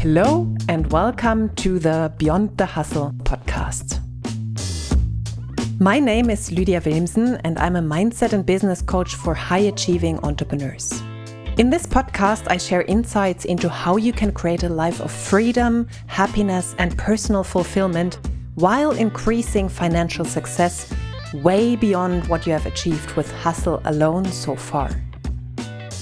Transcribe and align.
Hello, 0.00 0.50
and 0.66 0.90
welcome 0.90 1.54
to 1.56 1.78
the 1.78 2.10
Beyond 2.16 2.56
the 2.56 2.64
Hustle 2.64 3.12
podcast. 3.18 4.00
My 5.78 6.00
name 6.00 6.30
is 6.30 6.50
Lydia 6.50 6.80
Wilmsen, 6.80 7.38
and 7.44 7.58
I'm 7.58 7.76
a 7.76 7.82
mindset 7.82 8.32
and 8.32 8.46
business 8.46 8.80
coach 8.80 9.14
for 9.14 9.34
high 9.34 9.68
achieving 9.68 10.18
entrepreneurs. 10.20 11.02
In 11.58 11.68
this 11.68 11.84
podcast, 11.84 12.46
I 12.48 12.56
share 12.56 12.80
insights 12.84 13.44
into 13.44 13.68
how 13.68 13.98
you 13.98 14.14
can 14.14 14.32
create 14.32 14.62
a 14.62 14.70
life 14.70 15.02
of 15.02 15.12
freedom, 15.12 15.86
happiness, 16.06 16.74
and 16.78 16.96
personal 16.96 17.44
fulfillment 17.44 18.20
while 18.54 18.92
increasing 18.92 19.68
financial 19.68 20.24
success 20.24 20.90
way 21.34 21.76
beyond 21.76 22.26
what 22.26 22.46
you 22.46 22.54
have 22.54 22.64
achieved 22.64 23.12
with 23.16 23.30
hustle 23.32 23.82
alone 23.84 24.24
so 24.24 24.56
far. 24.56 24.90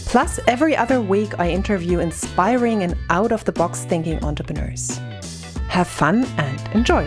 Plus, 0.08 0.40
every 0.46 0.74
other 0.74 1.02
week, 1.02 1.38
I 1.38 1.50
interview 1.50 1.98
inspiring 1.98 2.82
and 2.82 2.96
out 3.10 3.30
of 3.30 3.44
the 3.44 3.52
box 3.52 3.84
thinking 3.84 4.24
entrepreneurs. 4.24 4.96
Have 5.68 5.86
fun 5.86 6.24
and 6.38 6.74
enjoy. 6.74 7.06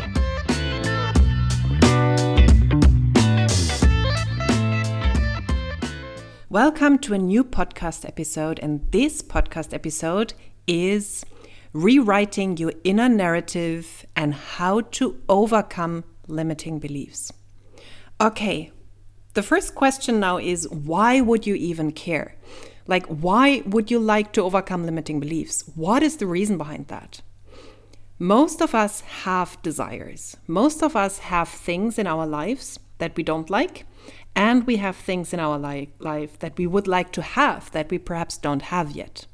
Welcome 6.52 7.00
to 7.00 7.16
a 7.16 7.18
new 7.18 7.44
podcast 7.44 8.08
episode, 8.08 8.60
and 8.60 8.86
this 8.92 9.24
podcast 9.24 9.74
episode 9.74 10.36
is 10.68 11.26
rewriting 11.74 12.58
your 12.58 12.74
inner 12.84 13.10
narrative 13.10 14.06
and 14.16 14.36
how 14.36 14.82
to 14.82 15.20
overcome 15.28 16.04
limiting 16.28 16.78
beliefs. 16.78 17.34
Okay, 18.22 18.72
the 19.34 19.42
first 19.42 19.74
question 19.74 20.20
now 20.20 20.38
is 20.38 20.70
why 20.70 21.20
would 21.20 21.48
you 21.48 21.56
even 21.56 21.92
care? 21.92 22.36
Like, 22.92 23.06
why 23.06 23.64
would 23.66 23.90
you 23.90 24.00
like 24.00 24.34
to 24.34 24.42
overcome 24.42 24.86
limiting 24.86 25.22
beliefs? 25.22 25.64
What 25.76 26.04
is 26.04 26.18
the 26.18 26.28
reason 26.28 26.58
behind 26.58 26.90
that? 26.90 27.22
Most 28.20 28.62
of 28.62 28.76
us 28.76 29.00
have 29.24 29.62
desires. 29.62 30.36
Most 30.46 30.84
of 30.84 30.94
us 30.94 31.20
have 31.20 31.48
things 31.48 31.98
in 31.98 32.06
our 32.06 32.28
lives 32.28 32.80
that 32.98 33.16
we 33.16 33.24
don't 33.24 33.50
like, 33.50 33.86
and 34.36 34.68
we 34.68 34.76
have 34.76 34.98
things 34.98 35.32
in 35.32 35.40
our 35.40 35.58
li- 35.58 35.94
life 36.00 36.38
that 36.40 36.58
we 36.58 36.68
would 36.68 36.86
like 36.86 37.14
to 37.14 37.22
have 37.22 37.72
that 37.72 37.90
we 37.90 37.98
perhaps 37.98 38.38
don't 38.38 38.64
have 38.64 38.92
yet. 38.92 39.26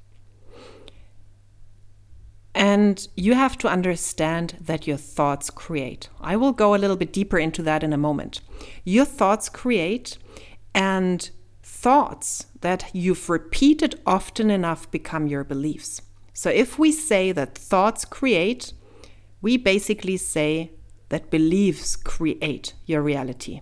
And 2.53 3.07
you 3.15 3.33
have 3.33 3.57
to 3.57 3.67
understand 3.67 4.57
that 4.61 4.85
your 4.85 4.97
thoughts 4.97 5.49
create. 5.49 6.09
I 6.21 6.35
will 6.35 6.53
go 6.53 6.75
a 6.75 6.81
little 6.83 6.95
bit 6.95 7.11
deeper 7.11 7.39
into 7.39 7.63
that 7.63 7.81
in 7.81 7.91
a 7.91 7.97
moment. 7.97 8.41
Your 8.83 9.05
thoughts 9.05 9.49
create, 9.49 10.19
and 10.75 11.31
thoughts 11.63 12.45
that 12.61 12.89
you've 12.93 13.29
repeated 13.29 13.99
often 14.05 14.49
enough 14.49 14.89
become 14.91 15.27
your 15.27 15.43
beliefs. 15.43 16.01
So 16.33 16.49
if 16.49 16.77
we 16.77 16.91
say 16.91 17.31
that 17.31 17.57
thoughts 17.57 18.05
create, 18.05 18.73
we 19.41 19.57
basically 19.57 20.17
say 20.17 20.71
that 21.09 21.29
beliefs 21.29 21.95
create 21.95 22.73
your 22.85 23.01
reality. 23.01 23.61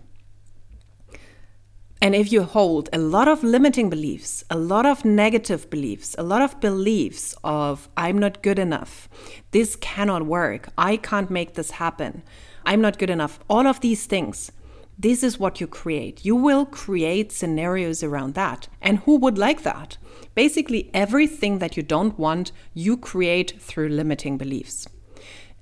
And 2.02 2.14
if 2.14 2.32
you 2.32 2.44
hold 2.44 2.90
a 2.94 2.98
lot 2.98 3.28
of 3.28 3.44
limiting 3.44 3.90
beliefs, 3.90 4.44
a 4.50 4.58
lot 4.58 4.86
of 4.86 5.06
negative 5.06 5.70
beliefs, 5.70 6.16
a 6.18 6.24
lot 6.24 6.42
of 6.42 6.60
beliefs 6.60 7.34
of, 7.44 7.90
I'm 7.98 8.20
not 8.20 8.44
good 8.44 8.60
enough, 8.60 9.10
this 9.52 9.76
cannot 9.78 10.26
work, 10.26 10.70
I 10.78 10.98
can't 10.98 11.32
make 11.32 11.54
this 11.54 11.72
happen, 11.72 12.22
I'm 12.66 12.82
not 12.82 13.00
good 13.00 13.10
enough, 13.10 13.40
all 13.50 13.66
of 13.66 13.80
these 13.80 14.06
things, 14.06 14.52
this 14.98 15.24
is 15.24 15.40
what 15.40 15.60
you 15.60 15.68
create. 15.68 16.24
You 16.24 16.36
will 16.36 16.66
create 16.66 17.32
scenarios 17.32 18.02
around 18.02 18.34
that. 18.36 18.68
And 18.82 19.00
who 19.00 19.18
would 19.18 19.38
like 19.38 19.64
that? 19.64 19.98
Basically, 20.36 20.90
everything 20.94 21.60
that 21.60 21.76
you 21.76 21.84
don't 21.84 22.18
want, 22.18 22.52
you 22.74 22.96
create 22.96 23.56
through 23.60 23.90
limiting 23.90 24.38
beliefs. 24.38 24.88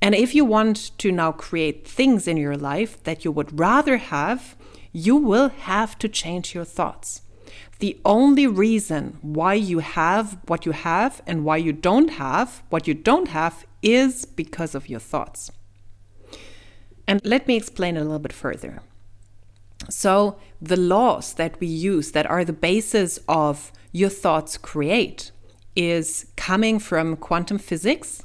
And 0.02 0.14
if 0.14 0.36
you 0.36 0.45
want 0.45 0.98
to 1.00 1.12
now 1.12 1.31
create 1.31 1.88
things 1.88 2.28
in 2.28 2.38
your 2.38 2.58
life 2.58 3.02
that 3.03 3.23
you 3.23 3.31
would 3.31 3.58
rather 3.59 3.98
have, 3.98 4.56
you 4.91 5.16
will 5.16 5.50
have 5.50 5.97
to 6.00 6.09
change 6.09 6.53
your 6.53 6.66
thoughts. 6.66 7.22
The 7.79 8.00
only 8.06 8.46
reason 8.46 9.18
why 9.22 9.56
you 9.56 9.79
have 9.79 10.38
what 10.47 10.66
you 10.66 10.72
have 10.74 11.22
and 11.25 11.44
why 11.44 11.58
you 11.58 11.74
don't 11.74 12.12
have 12.12 12.63
what 12.69 12.88
you 12.88 12.94
don't 12.94 13.29
have 13.29 13.66
is 13.81 14.25
because 14.25 14.75
of 14.75 14.90
your 14.90 15.00
thoughts. 15.00 15.52
And 17.08 17.19
let 17.25 17.47
me 17.47 17.58
explain 17.58 17.97
a 17.97 18.02
little 18.02 18.19
bit 18.19 18.34
further. 18.34 18.81
So, 19.90 20.38
the 20.62 20.78
laws 20.78 21.34
that 21.34 21.60
we 21.60 21.68
use 21.68 22.12
that 22.12 22.26
are 22.26 22.46
the 22.46 22.54
basis 22.54 23.20
of 23.28 23.72
your 23.92 24.10
thoughts 24.10 24.58
create 24.58 25.32
is 25.76 26.28
coming 26.36 26.80
from 26.80 27.18
quantum 27.18 27.58
physics. 27.58 28.24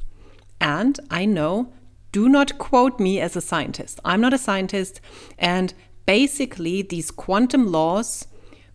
And 0.61 0.99
I 1.11 1.25
know, 1.25 1.73
do 2.13 2.29
not 2.29 2.59
quote 2.59 2.99
me 2.99 3.21
as 3.21 3.37
a 3.37 3.41
scientist. 3.41 4.01
I'm 4.05 4.21
not 4.21 4.35
a 4.35 4.39
scientist. 4.39 5.01
And 5.39 5.75
basically, 6.07 6.83
these 6.83 7.11
quantum 7.11 7.71
laws, 7.71 8.27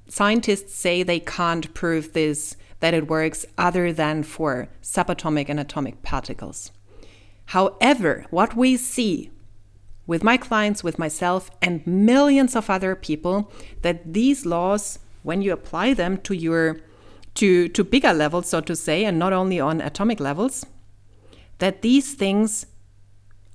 scientists 0.08 0.76
say 0.76 1.04
they 1.04 1.20
can't 1.20 1.74
prove 1.74 2.14
this, 2.14 2.56
that 2.80 2.94
it 2.94 3.08
works 3.08 3.46
other 3.58 3.94
than 3.94 4.24
for 4.24 4.68
subatomic 4.82 5.50
and 5.50 5.60
atomic 5.60 6.02
particles. 6.04 6.72
However, 7.48 8.26
what 8.30 8.56
we 8.56 8.78
see 8.78 9.32
with 10.06 10.24
my 10.24 10.38
clients, 10.38 10.84
with 10.84 11.00
myself, 11.00 11.50
and 11.62 11.86
millions 11.88 12.56
of 12.56 12.70
other 12.70 12.96
people 12.96 13.52
that 13.82 14.14
these 14.14 14.46
laws, 14.46 15.00
when 15.24 15.42
you 15.42 15.54
apply 15.54 15.94
them 15.94 16.18
to 16.18 16.34
your 16.34 16.80
to, 17.36 17.68
to 17.70 17.84
bigger 17.84 18.14
levels, 18.14 18.48
so 18.48 18.62
to 18.62 18.76
say, 18.76 19.06
and 19.06 19.18
not 19.18 19.34
only 19.34 19.60
on 19.60 19.82
atomic 19.82 20.20
levels, 20.20 20.66
that 21.58 21.82
these 21.82 22.14
things 22.14 22.68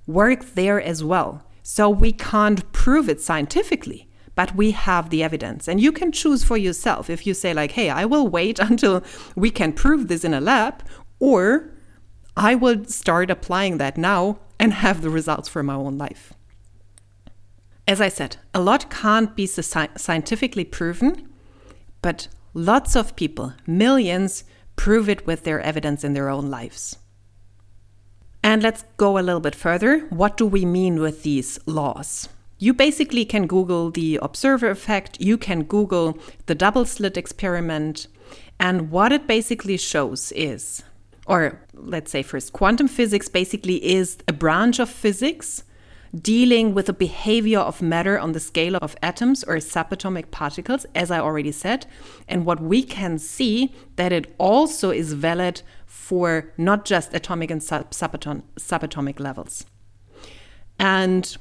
work 0.05 0.43
there 0.55 0.81
as 0.81 1.03
well. 1.03 1.43
So 1.63 1.89
we 1.89 2.11
can't 2.11 2.69
prove 2.73 3.07
it 3.07 3.21
scientifically, 3.21 4.09
but 4.35 4.55
we 4.55 4.71
have 4.71 5.09
the 5.09 5.23
evidence. 5.23 5.67
And 5.67 5.79
you 5.79 5.91
can 5.91 6.11
choose 6.11 6.43
for 6.43 6.57
yourself 6.57 7.09
if 7.09 7.25
you 7.27 7.33
say, 7.33 7.53
like, 7.53 7.71
hey, 7.71 7.89
I 7.89 8.05
will 8.05 8.27
wait 8.27 8.59
until 8.69 9.03
we 9.35 9.51
can 9.51 9.71
prove 9.71 10.07
this 10.07 10.23
in 10.23 10.33
a 10.33 10.41
lab, 10.41 10.83
or 11.19 11.71
I 12.35 12.55
will 12.55 12.85
start 12.85 13.29
applying 13.29 13.77
that 13.77 13.97
now 13.97 14.39
and 14.59 14.73
have 14.73 15.01
the 15.01 15.09
results 15.09 15.47
for 15.47 15.63
my 15.63 15.75
own 15.75 15.97
life. 15.97 16.33
As 17.89 17.99
I 17.99 18.09
said, 18.09 18.37
a 18.53 18.61
lot 18.61 18.91
can't 18.91 19.35
be 19.35 19.47
scientifically 19.47 20.63
proven, 20.63 21.27
but 22.03 22.27
lots 22.53 22.95
of 22.95 23.15
people, 23.15 23.53
millions, 23.65 24.43
prove 24.75 25.09
it 25.09 25.25
with 25.25 25.43
their 25.43 25.59
evidence 25.59 26.03
in 26.03 26.13
their 26.13 26.29
own 26.29 26.51
lives. 26.51 26.97
And 28.43 28.61
let's 28.61 28.83
go 28.97 29.17
a 29.17 29.25
little 29.25 29.41
bit 29.41 29.55
further. 29.55 30.01
What 30.11 30.37
do 30.37 30.45
we 30.45 30.65
mean 30.65 30.99
with 30.99 31.23
these 31.23 31.59
laws? 31.65 32.29
You 32.59 32.75
basically 32.75 33.25
can 33.25 33.47
Google 33.47 33.89
the 33.89 34.19
observer 34.21 34.69
effect, 34.69 35.19
you 35.19 35.35
can 35.35 35.63
Google 35.63 36.15
the 36.45 36.53
double 36.53 36.85
slit 36.85 37.17
experiment, 37.17 38.05
and 38.59 38.91
what 38.91 39.11
it 39.11 39.25
basically 39.25 39.77
shows 39.77 40.31
is, 40.33 40.83
or 41.25 41.59
let's 41.73 42.11
say 42.11 42.21
first, 42.21 42.53
quantum 42.53 42.87
physics 42.87 43.29
basically 43.29 43.83
is 43.83 44.19
a 44.27 44.33
branch 44.33 44.77
of 44.77 44.91
physics 44.91 45.63
dealing 46.15 46.73
with 46.73 46.87
the 46.87 46.93
behavior 46.93 47.59
of 47.59 47.81
matter 47.81 48.17
on 48.17 48.31
the 48.31 48.39
scale 48.39 48.75
of 48.77 48.95
atoms 49.01 49.43
or 49.43 49.55
subatomic 49.57 50.31
particles, 50.31 50.85
as 50.95 51.11
I 51.11 51.19
already 51.19 51.51
said. 51.51 51.85
And 52.27 52.45
what 52.45 52.61
we 52.61 52.83
can 52.83 53.19
see 53.19 53.73
that 53.95 54.11
it 54.11 54.33
also 54.37 54.89
is 54.89 55.13
valid 55.13 55.61
for 55.85 56.51
not 56.57 56.85
just 56.85 57.13
atomic 57.13 57.51
and 57.51 57.61
sub 57.61 57.91
subatom 57.91 58.43
subatomic 58.57 59.19
levels. 59.19 59.65
And 60.79 61.37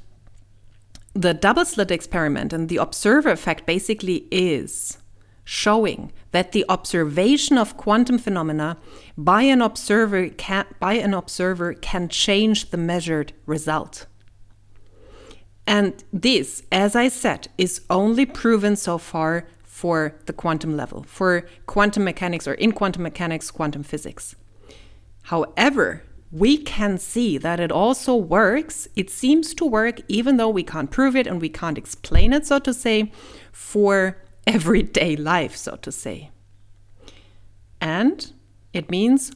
the 1.14 1.34
double 1.34 1.64
slit 1.64 1.90
experiment 1.90 2.52
and 2.52 2.68
the 2.68 2.76
observer 2.76 3.30
effect 3.30 3.66
basically 3.66 4.26
is 4.30 4.98
showing 5.44 6.12
that 6.32 6.52
the 6.52 6.64
observation 6.68 7.56
of 7.56 7.76
quantum 7.76 8.18
phenomena 8.18 8.76
by 9.16 9.42
an 9.42 9.62
observer 9.62 10.28
can, 10.28 10.66
by 10.78 10.92
an 10.92 11.14
observer 11.14 11.72
can 11.72 12.08
change 12.08 12.70
the 12.70 12.76
measured 12.76 13.32
result. 13.46 14.06
And 15.68 16.02
this, 16.14 16.62
as 16.72 16.96
I 16.96 17.08
said, 17.08 17.48
is 17.58 17.82
only 17.90 18.24
proven 18.24 18.74
so 18.74 18.96
far 18.96 19.46
for 19.62 20.14
the 20.24 20.32
quantum 20.32 20.78
level, 20.78 21.02
for 21.02 21.46
quantum 21.66 22.04
mechanics 22.04 22.48
or 22.48 22.54
in 22.54 22.72
quantum 22.72 23.02
mechanics, 23.02 23.50
quantum 23.50 23.82
physics. 23.82 24.34
However, 25.24 26.04
we 26.32 26.56
can 26.56 26.96
see 26.96 27.36
that 27.36 27.60
it 27.60 27.70
also 27.70 28.16
works. 28.16 28.88
It 28.96 29.10
seems 29.10 29.52
to 29.54 29.66
work, 29.66 30.00
even 30.08 30.38
though 30.38 30.48
we 30.48 30.62
can't 30.62 30.90
prove 30.90 31.14
it 31.14 31.26
and 31.26 31.38
we 31.38 31.50
can't 31.50 31.76
explain 31.76 32.32
it, 32.32 32.46
so 32.46 32.58
to 32.60 32.72
say, 32.72 33.12
for 33.52 34.16
everyday 34.46 35.16
life, 35.16 35.54
so 35.54 35.76
to 35.76 35.92
say. 35.92 36.30
And 37.78 38.32
it 38.72 38.90
means 38.90 39.32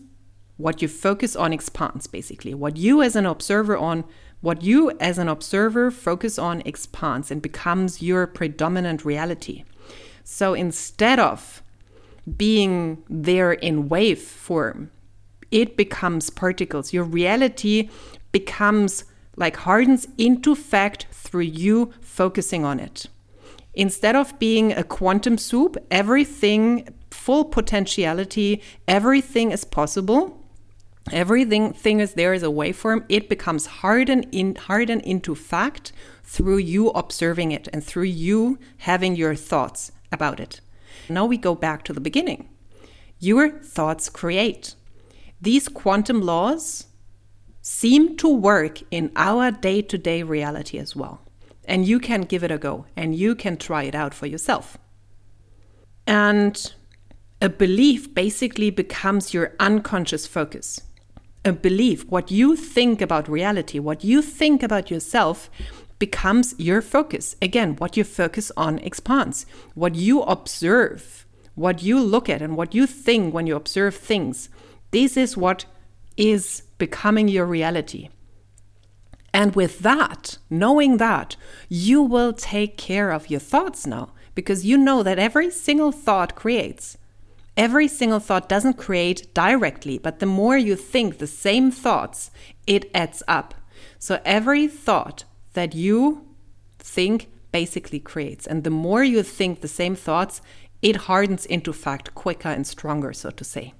what 0.56 0.80
you 0.80 0.88
focus 0.88 1.36
on 1.36 1.52
expands, 1.52 2.06
basically. 2.06 2.54
What 2.54 2.78
you 2.78 3.02
as 3.02 3.16
an 3.16 3.26
observer 3.26 3.76
on 3.76 4.04
what 4.42 4.62
you 4.62 4.90
as 5.00 5.18
an 5.18 5.28
observer 5.28 5.90
focus 5.90 6.38
on 6.38 6.62
expands 6.66 7.30
and 7.30 7.40
becomes 7.40 8.02
your 8.02 8.26
predominant 8.26 9.04
reality. 9.04 9.64
So 10.24 10.52
instead 10.52 11.18
of 11.18 11.62
being 12.36 13.02
there 13.08 13.52
in 13.52 13.88
wave 13.88 14.20
form, 14.20 14.90
it 15.50 15.76
becomes 15.76 16.28
particles. 16.28 16.92
Your 16.92 17.04
reality 17.04 17.88
becomes 18.32 19.04
like 19.36 19.56
hardens 19.56 20.06
into 20.18 20.54
fact 20.54 21.06
through 21.10 21.42
you 21.42 21.92
focusing 22.00 22.64
on 22.64 22.80
it. 22.80 23.06
Instead 23.74 24.14
of 24.14 24.38
being 24.38 24.72
a 24.72 24.84
quantum 24.84 25.38
soup, 25.38 25.76
everything 25.90 26.88
full 27.10 27.44
potentiality, 27.44 28.62
everything 28.86 29.50
is 29.50 29.64
possible. 29.64 30.41
Everything 31.10 31.72
thing 31.72 32.00
is 32.00 32.14
there 32.14 32.32
as 32.32 32.42
a 32.42 32.46
waveform. 32.46 33.04
It 33.08 33.28
becomes 33.28 33.66
hardened 33.66 34.28
in 34.30 34.54
hardened 34.54 35.02
into 35.02 35.34
fact 35.34 35.92
through 36.22 36.58
you 36.58 36.90
observing 36.90 37.50
it 37.52 37.68
and 37.72 37.82
through 37.82 38.04
you 38.04 38.58
having 38.78 39.16
your 39.16 39.34
thoughts 39.34 39.90
about 40.12 40.38
it. 40.38 40.60
Now 41.08 41.26
we 41.26 41.36
go 41.36 41.54
back 41.54 41.82
to 41.84 41.92
the 41.92 42.00
beginning. 42.00 42.48
Your 43.18 43.50
thoughts 43.50 44.08
create. 44.08 44.74
These 45.40 45.68
quantum 45.68 46.20
laws 46.22 46.86
seem 47.60 48.16
to 48.18 48.28
work 48.28 48.80
in 48.90 49.10
our 49.16 49.50
day 49.50 49.82
to 49.82 49.98
day 49.98 50.22
reality 50.22 50.78
as 50.78 50.94
well. 50.94 51.20
And 51.64 51.86
you 51.86 51.98
can 51.98 52.22
give 52.22 52.44
it 52.44 52.50
a 52.50 52.58
go 52.58 52.86
and 52.96 53.14
you 53.14 53.34
can 53.34 53.56
try 53.56 53.84
it 53.84 53.94
out 53.94 54.14
for 54.14 54.26
yourself. 54.26 54.78
And 56.06 56.72
a 57.40 57.48
belief 57.48 58.14
basically 58.14 58.70
becomes 58.70 59.34
your 59.34 59.52
unconscious 59.58 60.26
focus. 60.26 60.80
A 61.44 61.52
belief, 61.52 62.04
what 62.08 62.30
you 62.30 62.54
think 62.54 63.00
about 63.00 63.28
reality, 63.28 63.78
what 63.80 64.04
you 64.04 64.22
think 64.22 64.62
about 64.62 64.90
yourself, 64.90 65.50
becomes 65.98 66.54
your 66.58 66.82
focus. 66.82 67.36
Again, 67.42 67.76
what 67.76 67.96
you 67.96 68.04
focus 68.04 68.52
on 68.56 68.78
expands. 68.78 69.46
What 69.74 69.94
you 69.94 70.22
observe, 70.22 71.26
what 71.54 71.82
you 71.82 72.00
look 72.00 72.28
at, 72.28 72.42
and 72.42 72.56
what 72.56 72.74
you 72.74 72.86
think 72.86 73.34
when 73.34 73.46
you 73.46 73.56
observe 73.56 73.96
things, 73.96 74.48
this 74.92 75.16
is 75.16 75.36
what 75.36 75.64
is 76.16 76.62
becoming 76.78 77.28
your 77.28 77.46
reality. 77.46 78.08
And 79.34 79.54
with 79.54 79.80
that, 79.80 80.38
knowing 80.50 80.98
that, 80.98 81.36
you 81.68 82.02
will 82.02 82.32
take 82.32 82.76
care 82.76 83.10
of 83.10 83.30
your 83.30 83.40
thoughts 83.40 83.86
now 83.86 84.12
because 84.34 84.64
you 84.64 84.76
know 84.76 85.02
that 85.02 85.18
every 85.18 85.50
single 85.50 85.92
thought 85.92 86.34
creates. 86.34 86.98
Every 87.56 87.86
single 87.86 88.18
thought 88.18 88.48
doesn't 88.48 88.78
create 88.78 89.34
directly, 89.34 89.98
but 89.98 90.20
the 90.20 90.26
more 90.26 90.56
you 90.56 90.74
think 90.74 91.18
the 91.18 91.26
same 91.26 91.70
thoughts, 91.70 92.30
it 92.66 92.90
adds 92.94 93.22
up. 93.28 93.54
So 93.98 94.20
every 94.24 94.66
thought 94.66 95.24
that 95.52 95.74
you 95.74 96.26
think 96.78 97.28
basically 97.52 98.00
creates. 98.00 98.46
And 98.46 98.64
the 98.64 98.70
more 98.70 99.04
you 99.04 99.22
think 99.22 99.60
the 99.60 99.68
same 99.68 99.94
thoughts, 99.94 100.40
it 100.80 100.96
hardens 100.96 101.44
into 101.46 101.72
fact 101.72 102.14
quicker 102.14 102.48
and 102.48 102.66
stronger, 102.66 103.12
so 103.12 103.30
to 103.30 103.44
say. 103.44 103.74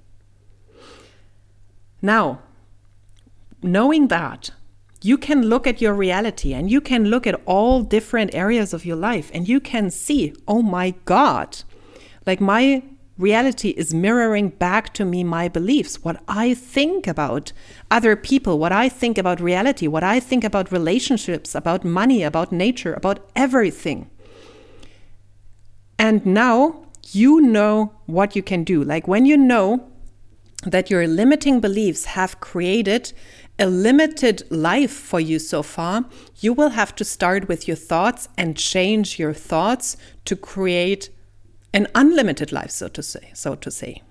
Now, 2.01 2.41
knowing 3.61 4.07
that, 4.09 4.51
you 5.01 5.17
can 5.17 5.41
look 5.41 5.67
at 5.67 5.81
your 5.81 5.93
reality 5.93 6.53
and 6.53 6.71
you 6.71 6.79
can 6.79 7.05
look 7.05 7.27
at 7.27 7.41
all 7.45 7.81
different 7.81 8.33
areas 8.33 8.73
of 8.73 8.85
your 8.85 8.95
life 8.95 9.29
and 9.33 9.49
you 9.49 9.59
can 9.59 9.89
see, 9.89 10.33
oh 10.47 10.61
my 10.61 10.91
God, 11.03 11.63
like 12.25 12.39
my 12.39 12.83
reality 13.17 13.69
is 13.69 13.93
mirroring 13.93 14.49
back 14.49 14.93
to 14.95 15.05
me 15.05 15.23
my 15.23 15.47
beliefs, 15.47 16.03
what 16.03 16.21
I 16.27 16.53
think 16.53 17.07
about 17.07 17.51
other 17.91 18.15
people, 18.15 18.57
what 18.57 18.71
I 18.71 18.89
think 18.89 19.17
about 19.17 19.39
reality, 19.39 19.87
what 19.87 20.03
I 20.03 20.19
think 20.19 20.43
about 20.43 20.71
relationships, 20.71 21.53
about 21.53 21.83
money, 21.83 22.23
about 22.23 22.51
nature, 22.51 22.93
about 22.93 23.29
everything. 23.35 24.09
And 25.99 26.25
now 26.25 26.87
you 27.11 27.41
know 27.41 27.93
what 28.05 28.35
you 28.35 28.41
can 28.41 28.63
do. 28.63 28.83
Like 28.83 29.07
when 29.07 29.25
you 29.25 29.37
know 29.37 29.89
that 30.63 30.89
your 30.89 31.07
limiting 31.07 31.59
beliefs 31.59 32.05
have 32.05 32.39
created 32.39 33.13
a 33.59 33.67
limited 33.67 34.43
life 34.49 34.91
for 34.91 35.19
you 35.19 35.37
so 35.37 35.61
far, 35.61 36.05
you 36.39 36.53
will 36.53 36.69
have 36.69 36.95
to 36.95 37.05
start 37.05 37.47
with 37.47 37.67
your 37.67 37.77
thoughts 37.77 38.27
and 38.37 38.57
change 38.57 39.19
your 39.19 39.33
thoughts 39.33 39.95
to 40.25 40.35
create 40.35 41.09
an 41.73 41.87
unlimited 41.95 42.51
life, 42.51 42.71
so 42.71 42.87
to 42.87 43.01
say. 43.03 43.31
So 43.33 43.55
to 43.55 43.71
say. 43.71 44.01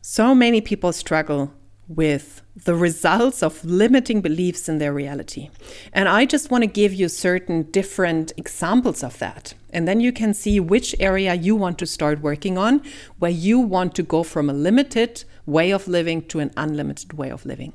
So 0.00 0.34
many 0.34 0.60
people 0.60 0.92
struggle 0.92 1.52
with 1.88 2.42
the 2.56 2.74
results 2.74 3.42
of 3.42 3.64
limiting 3.64 4.20
beliefs 4.20 4.68
in 4.68 4.78
their 4.78 4.92
reality. 4.92 5.50
And 5.92 6.08
I 6.08 6.24
just 6.24 6.50
want 6.50 6.62
to 6.62 6.66
give 6.66 6.94
you 6.94 7.08
certain 7.08 7.62
different 7.64 8.32
examples 8.36 9.02
of 9.02 9.18
that. 9.18 9.54
And 9.70 9.86
then 9.88 10.00
you 10.00 10.12
can 10.12 10.34
see 10.34 10.60
which 10.60 10.94
area 11.00 11.34
you 11.34 11.56
want 11.56 11.78
to 11.78 11.86
start 11.86 12.20
working 12.20 12.56
on, 12.56 12.82
where 13.18 13.30
you 13.30 13.58
want 13.58 13.94
to 13.96 14.02
go 14.02 14.22
from 14.22 14.48
a 14.48 14.54
limited 14.54 15.24
way 15.46 15.72
of 15.72 15.88
living 15.88 16.22
to 16.28 16.40
an 16.40 16.52
unlimited 16.56 17.12
way 17.14 17.30
of 17.30 17.44
living. 17.44 17.72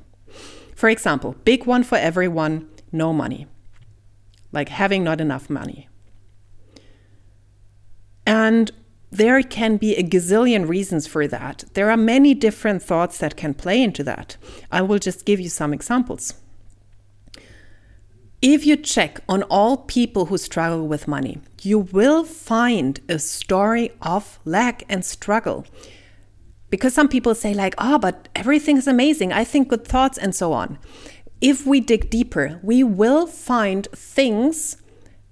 For 0.75 0.90
example, 0.90 1.36
big 1.44 1.66
one 1.66 1.84
for 1.84 1.98
everyone 1.98 2.70
no 2.92 3.14
money, 3.14 3.48
like 4.52 4.70
having 4.70 5.04
not 5.04 5.22
enough 5.22 5.50
money. 5.50 5.90
And 8.30 8.70
there 9.10 9.42
can 9.42 9.78
be 9.78 9.96
a 9.96 10.04
gazillion 10.04 10.70
reasons 10.70 11.08
for 11.08 11.28
that. 11.28 11.64
There 11.74 11.90
are 11.90 11.98
many 11.98 12.36
different 12.36 12.84
thoughts 12.84 13.18
that 13.18 13.36
can 13.36 13.56
play 13.56 13.81
into 13.81 14.04
that. 14.04 14.38
I 14.72 14.84
will 14.84 15.00
just 15.00 15.26
give 15.26 15.40
you 15.40 15.50
some 15.50 15.74
examples. 15.74 16.36
If 18.40 18.68
you 18.68 18.78
check 18.78 19.20
on 19.28 19.42
all 19.44 19.78
people 19.78 20.28
who 20.28 20.38
struggle 20.38 20.88
with 20.88 21.08
money, 21.08 21.40
you 21.64 21.80
will 21.80 22.24
find 22.24 23.00
a 23.10 23.18
story 23.18 23.94
of 24.00 24.38
lack 24.46 24.84
and 24.88 25.04
struggle. 25.04 25.66
Because 26.70 26.94
some 26.94 27.08
people 27.08 27.34
say, 27.34 27.56
like, 27.56 27.74
oh, 27.80 27.98
but 27.98 28.30
everything 28.36 28.78
is 28.78 28.88
amazing. 28.88 29.34
I 29.34 29.44
think 29.44 29.70
good 29.70 29.88
thoughts 29.88 30.20
and 30.20 30.36
so 30.36 30.54
on. 30.54 30.78
If 31.42 31.66
we 31.66 31.80
dig 31.80 32.12
deeper, 32.12 32.60
we 32.62 32.84
will 32.84 33.25
find 33.25 33.88
things 33.92 34.78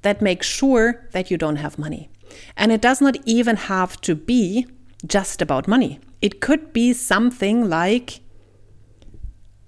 that 0.02 0.20
make 0.20 0.42
sure 0.42 1.08
that 1.12 1.30
you 1.30 1.38
don't 1.38 1.58
have 1.58 1.78
money. 1.78 2.10
And 2.56 2.72
it 2.72 2.82
does 2.82 3.02
not 3.02 3.18
even 3.26 3.56
have 3.56 4.00
to 4.02 4.16
be 4.16 4.68
just 5.06 5.42
about 5.42 5.68
money. 5.68 6.00
It 6.22 6.42
could 6.42 6.74
be 6.74 6.94
something 6.94 7.70
like 7.70 8.22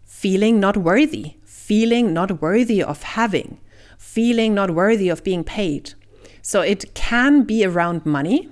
feeling 0.05 0.59
not 0.59 0.75
worthy, 0.75 1.35
feeling 1.45 2.13
not 2.13 2.41
worthy 2.41 2.83
of 2.83 3.03
having, 3.03 3.59
feeling 3.97 4.53
not 4.53 4.71
worthy 4.71 5.09
of 5.09 5.23
being 5.23 5.43
paid. 5.43 5.93
So 6.41 6.61
it 6.61 6.93
can 6.93 7.43
be 7.43 7.63
around 7.63 8.05
money. 8.05 8.49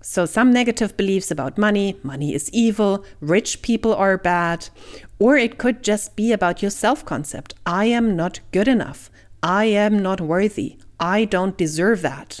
So, 0.00 0.24
some 0.24 0.52
negative 0.52 0.96
beliefs 0.96 1.30
about 1.30 1.58
money 1.58 1.98
money 2.02 2.32
is 2.32 2.48
evil, 2.52 3.04
rich 3.20 3.60
people 3.62 3.94
are 3.94 4.16
bad, 4.16 4.68
or 5.18 5.36
it 5.36 5.58
could 5.58 5.82
just 5.82 6.16
be 6.16 6.32
about 6.32 6.62
your 6.62 6.70
self 6.70 7.04
concept. 7.04 7.54
I 7.66 7.86
am 7.86 8.16
not 8.16 8.40
good 8.52 8.68
enough. 8.68 9.10
I 9.42 9.64
am 9.64 9.98
not 9.98 10.20
worthy. 10.20 10.78
I 10.98 11.24
don't 11.24 11.58
deserve 11.58 12.02
that. 12.02 12.40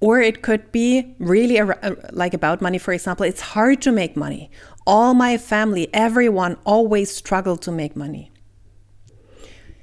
Or 0.00 0.20
it 0.20 0.42
could 0.42 0.70
be 0.72 1.14
really 1.18 1.56
a, 1.56 1.66
uh, 1.66 1.94
like 2.12 2.34
about 2.34 2.60
money, 2.60 2.78
for 2.78 2.92
example. 2.92 3.24
It's 3.24 3.40
hard 3.40 3.80
to 3.82 3.92
make 3.92 4.16
money. 4.16 4.50
All 4.86 5.14
my 5.14 5.38
family, 5.38 5.88
everyone 5.94 6.58
always 6.64 7.10
struggled 7.10 7.62
to 7.62 7.72
make 7.72 7.96
money. 7.96 8.30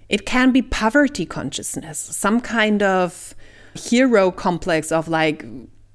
It 0.10 0.26
can 0.26 0.52
be 0.52 0.62
poverty 0.62 1.26
consciousness, 1.26 1.98
some 1.98 2.40
kind 2.40 2.84
of 2.84 3.34
hero 3.74 4.30
complex 4.30 4.92
of 4.92 5.08
like 5.08 5.44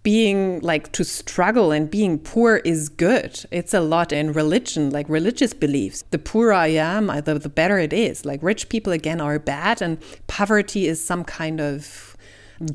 being 0.02 0.58
like 0.60 0.90
to 0.92 1.04
struggle 1.04 1.70
and 1.70 1.90
being 1.90 2.18
poor 2.18 2.56
is 2.64 2.88
good. 2.88 3.44
It's 3.50 3.74
a 3.74 3.80
lot 3.80 4.12
in 4.12 4.32
religion, 4.32 4.90
like 4.90 5.08
religious 5.08 5.52
beliefs. 5.52 6.02
The 6.10 6.18
poorer 6.18 6.54
I 6.54 6.68
am, 6.68 7.08
the, 7.08 7.38
the 7.38 7.48
better 7.48 7.78
it 7.78 7.92
is. 7.92 8.24
Like 8.24 8.42
rich 8.42 8.68
people 8.68 8.92
again 8.92 9.20
are 9.20 9.38
bad, 9.38 9.82
and 9.82 9.98
poverty 10.26 10.86
is 10.86 11.04
some 11.04 11.24
kind 11.24 11.60
of 11.60 12.07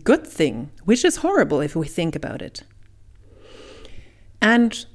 good 0.04 0.26
thing, 0.26 0.72
which 0.86 1.04
is 1.04 1.18
horrible 1.18 1.62
if 1.62 1.76
we 1.76 1.88
think 1.88 2.16
about 2.16 2.42
it. 2.42 2.64
And 4.42 4.86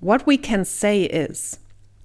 what 0.00 0.26
we 0.26 0.36
can 0.36 0.64
say 0.64 1.04
is 1.04 1.58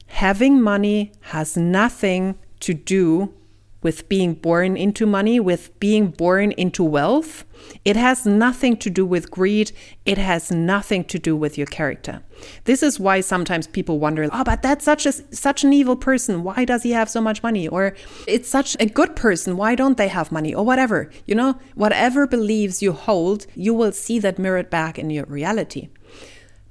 having 0.07 0.61
money 0.61 1.11
has 1.21 1.57
nothing 1.57 2.37
to 2.61 2.73
do 2.73 3.33
with 3.81 4.09
being 4.09 4.33
born 4.33 4.75
into 4.75 5.05
money, 5.05 5.39
with 5.39 5.77
being 5.79 6.07
born 6.07 6.51
into 6.53 6.83
wealth. 6.83 7.45
It 7.85 7.95
has 7.95 8.25
nothing 8.25 8.77
to 8.77 8.89
do 8.89 9.05
with 9.05 9.31
greed. 9.31 9.71
It 10.05 10.17
has 10.17 10.51
nothing 10.51 11.03
to 11.05 11.19
do 11.19 11.35
with 11.35 11.57
your 11.57 11.67
character. 11.67 12.23
This 12.65 12.83
is 12.83 12.99
why 12.99 13.21
sometimes 13.21 13.67
people 13.67 13.99
wonder, 13.99 14.29
oh, 14.31 14.43
but 14.43 14.61
that's 14.61 14.85
such 14.85 15.05
a 15.05 15.11
such 15.11 15.63
an 15.63 15.73
evil 15.73 15.95
person. 15.95 16.43
Why 16.43 16.65
does 16.65 16.83
he 16.83 16.91
have 16.91 17.09
so 17.09 17.21
much 17.21 17.41
money? 17.43 17.67
Or 17.67 17.95
it's 18.27 18.49
such 18.49 18.77
a 18.79 18.85
good 18.85 19.15
person. 19.15 19.57
Why 19.57 19.75
don't 19.75 19.97
they 19.97 20.07
have 20.07 20.31
money? 20.31 20.53
Or 20.53 20.63
whatever. 20.63 21.09
You 21.25 21.35
know, 21.35 21.59
whatever 21.75 22.27
beliefs 22.27 22.81
you 22.81 22.91
hold, 22.91 23.47
you 23.55 23.73
will 23.73 23.91
see 23.91 24.19
that 24.19 24.39
mirrored 24.39 24.69
back 24.69 24.99
in 24.99 25.09
your 25.09 25.25
reality. 25.25 25.89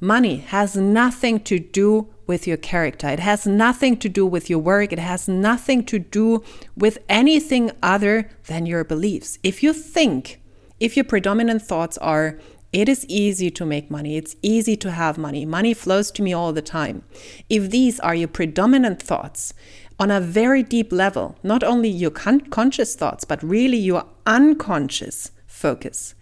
Money 0.01 0.37
has 0.37 0.77
nothing 0.77 1.41
to 1.41 1.59
do 1.59 2.09
with 2.27 2.47
your 2.47 2.57
character. 2.59 3.09
It 3.09 3.21
has 3.21 3.47
nothing 3.47 3.97
to 3.99 4.09
do 4.09 4.27
with 4.27 4.51
your 4.51 4.59
work. 4.59 4.93
It 4.93 4.99
has 4.99 5.27
nothing 5.27 5.85
to 5.85 5.99
do 5.99 6.43
with 6.77 6.99
anything 7.09 7.71
other 7.83 8.29
than 8.47 8.67
your 8.67 8.85
beliefs. 8.85 9.39
If 9.43 9.63
you 9.63 9.73
think, 9.73 10.41
if 10.79 10.97
your 10.97 11.05
predominant 11.05 11.63
thoughts 11.63 11.97
are, 11.99 12.39
It 12.73 12.91
is 12.91 13.07
easy 13.07 13.51
to 13.53 13.65
make 13.65 13.91
money. 13.91 14.19
It's 14.19 14.37
easy 14.43 14.77
to 14.77 14.91
have 14.91 15.17
money. 15.17 15.47
Money 15.47 15.73
flows 15.73 16.11
to 16.11 16.23
me 16.23 16.35
all 16.35 16.53
the 16.53 16.61
time. 16.61 17.05
If 17.49 17.71
these 17.71 17.99
are 18.01 18.15
your 18.15 18.29
predominant 18.29 19.03
thoughts 19.03 19.55
on 19.99 20.11
a 20.11 20.21
very 20.21 20.63
deep 20.63 20.93
level, 20.93 21.37
not 21.43 21.65
only 21.65 21.89
your 21.89 22.11
con- 22.11 22.43
conscious 22.43 22.95
thoughts, 22.95 23.25
but 23.25 23.43
really 23.43 23.79
your 23.79 24.05
unconscious 24.27 25.31
focus, 25.47 26.15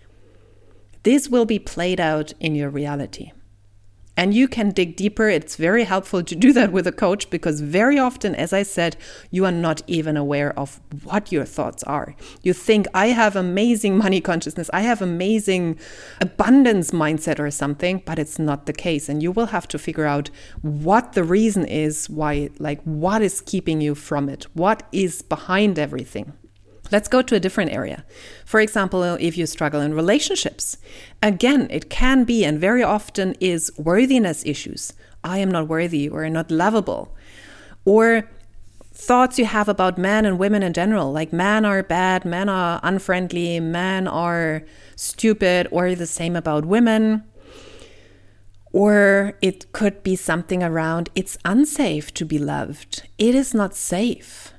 this 1.03 1.29
will 1.29 1.45
be 1.45 1.59
played 1.59 1.99
out 1.99 2.33
in 2.39 2.55
your 2.55 2.71
reality. 2.71 3.33
And 4.17 4.33
you 4.33 4.47
can 4.47 4.71
dig 4.71 4.95
deeper. 4.97 5.29
It's 5.29 5.57
very 5.57 5.85
helpful 5.85 6.23
to 6.23 6.37
do 6.37 6.53
that 6.53 6.73
with 6.73 6.87
a 6.87 6.93
coach 6.93 7.31
because 7.31 7.61
very 7.61 7.99
often, 7.99 8.35
as 8.35 8.53
I 8.53 8.63
said, 8.63 8.97
you 9.31 9.45
are 9.45 9.53
not 9.53 9.83
even 9.89 10.17
aware 10.17 10.57
of 10.59 10.81
what 11.03 11.33
your 11.33 11.45
thoughts 11.45 11.83
are. 11.83 12.15
You 12.43 12.53
think, 12.53 12.87
I 12.95 13.09
have 13.09 13.35
amazing 13.35 13.99
money 13.99 14.21
consciousness, 14.21 14.71
I 14.73 14.83
have 14.83 15.03
amazing 15.03 15.79
abundance 16.21 16.93
mindset 16.93 17.41
or 17.41 17.51
something, 17.51 18.03
but 18.07 18.19
it's 18.19 18.39
not 18.39 18.67
the 18.67 18.73
case. 18.73 19.09
And 19.09 19.23
you 19.23 19.33
will 19.33 19.47
have 19.47 19.67
to 19.69 19.79
figure 19.79 20.07
out 20.07 20.31
what 20.63 21.15
the 21.15 21.25
reason 21.25 21.65
is 21.65 22.09
why, 22.09 22.51
like, 22.59 22.81
what 22.83 23.21
is 23.21 23.41
keeping 23.41 23.81
you 23.81 23.95
from 23.95 24.29
it? 24.29 24.47
What 24.55 24.85
is 24.93 25.23
behind 25.23 25.79
everything? 25.79 26.35
Let's 26.93 27.09
go 27.09 27.23
to 27.23 27.35
a 27.35 27.41
different 27.41 27.73
area. 27.73 28.05
For 28.45 28.61
example, 28.61 29.03
if 29.03 29.37
you 29.37 29.47
struggle 29.47 29.81
in 29.81 29.95
relationships, 29.95 30.77
again, 31.23 31.67
it 31.71 31.91
can 31.91 32.25
be 32.25 32.45
and 32.45 32.59
very 32.59 32.83
often 32.83 33.35
is 33.41 33.73
worthiness 33.79 34.45
issues. 34.45 34.93
I 35.23 35.39
am 35.39 35.51
not 35.51 35.69
worthy 35.69 36.09
or 36.09 36.29
not 36.29 36.51
lovable. 36.51 37.17
Or 37.85 38.29
thoughts 38.93 39.39
you 39.39 39.45
have 39.45 39.69
about 39.69 39.99
men 39.99 40.25
and 40.25 40.39
women 40.39 40.63
in 40.63 40.73
general, 40.73 41.13
like 41.13 41.33
men 41.33 41.65
are 41.65 41.83
bad, 41.83 42.25
men 42.25 42.49
are 42.49 42.81
unfriendly, 42.83 43.59
men 43.61 44.07
are 44.07 44.63
stupid, 44.95 45.67
or 45.71 45.95
the 45.95 46.07
same 46.07 46.37
about 46.37 46.65
women. 46.65 47.25
Or 48.73 49.39
it 49.43 49.73
could 49.73 50.03
be 50.03 50.17
something 50.17 50.63
around 50.63 51.11
it's 51.15 51.39
unsafe 51.45 52.13
to 52.15 52.25
be 52.25 52.39
loved. 52.39 53.03
It 53.19 53.35
is 53.35 53.55
not 53.55 53.75
safe. 53.75 54.54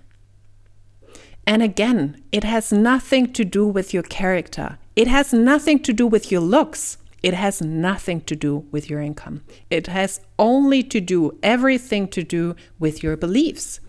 And 1.47 1.61
again, 1.61 2.21
it 2.31 2.43
has 2.43 2.71
nothing 2.71 3.31
to 3.33 3.45
do 3.45 3.67
with 3.67 3.93
your 3.93 4.03
character. 4.03 4.77
It 4.95 5.07
has 5.07 5.33
nothing 5.33 5.79
to 5.83 5.93
do 5.93 6.07
with 6.07 6.31
your 6.31 6.41
looks. 6.41 6.97
It 7.21 7.33
has 7.33 7.61
nothing 7.61 8.21
to 8.21 8.35
do 8.35 8.65
with 8.71 8.89
your 8.89 9.01
income. 9.01 9.41
It 9.69 9.87
has 9.87 10.21
only 10.37 10.83
to 10.83 11.01
do, 11.01 11.37
everything 11.43 12.07
to 12.09 12.23
do 12.23 12.55
with 12.79 13.03
your 13.03 13.17
beliefs. 13.17 13.79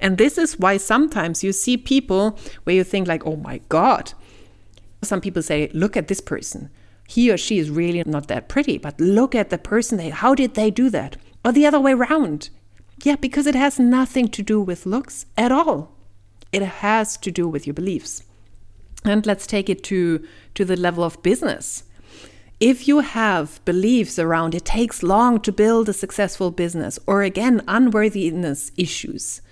And 0.00 0.18
this 0.18 0.38
is 0.38 0.58
why 0.58 0.76
sometimes 0.76 1.42
you 1.42 1.52
see 1.52 1.76
people 1.76 2.38
where 2.62 2.76
you 2.76 2.84
think, 2.84 3.08
like, 3.08 3.26
oh 3.26 3.36
my 3.36 3.60
God. 3.68 4.12
Some 5.02 5.20
people 5.20 5.42
say, 5.42 5.70
look 5.74 5.96
at 5.96 6.08
this 6.08 6.20
person. 6.20 6.70
He 7.06 7.30
or 7.30 7.36
she 7.36 7.58
is 7.58 7.70
really 7.70 8.02
not 8.06 8.28
that 8.28 8.48
pretty, 8.48 8.78
but 8.78 9.00
look 9.00 9.34
at 9.34 9.50
the 9.50 9.58
person. 9.58 9.98
They, 9.98 10.10
how 10.10 10.34
did 10.34 10.54
they 10.54 10.70
do 10.70 10.88
that? 10.90 11.16
Or 11.44 11.52
the 11.52 11.66
other 11.66 11.80
way 11.80 11.92
around. 11.92 12.48
Yeah, 13.02 13.16
because 13.16 13.46
it 13.46 13.54
has 13.54 13.78
nothing 13.78 14.28
to 14.28 14.42
do 14.42 14.60
with 14.60 14.86
looks 14.86 15.26
at 15.36 15.52
all. 15.52 15.93
It 16.54 16.62
has 16.62 17.16
to 17.18 17.30
do 17.30 17.48
with 17.48 17.66
your 17.66 17.74
beliefs. 17.74 18.22
And 19.04 19.26
let's 19.26 19.46
take 19.46 19.68
it 19.68 19.82
to, 19.84 20.26
to 20.54 20.64
the 20.64 20.76
level 20.76 21.04
of 21.04 21.22
business. 21.22 21.84
If 22.60 22.88
you 22.88 23.00
have 23.00 23.62
beliefs 23.64 24.18
around 24.18 24.54
it 24.54 24.64
takes 24.64 25.02
long 25.02 25.40
to 25.40 25.52
build 25.52 25.88
a 25.88 25.92
successful 25.92 26.50
business, 26.50 26.98
or 27.06 27.22
again, 27.22 27.62
unworthiness 27.66 28.70
issues, 28.76 29.42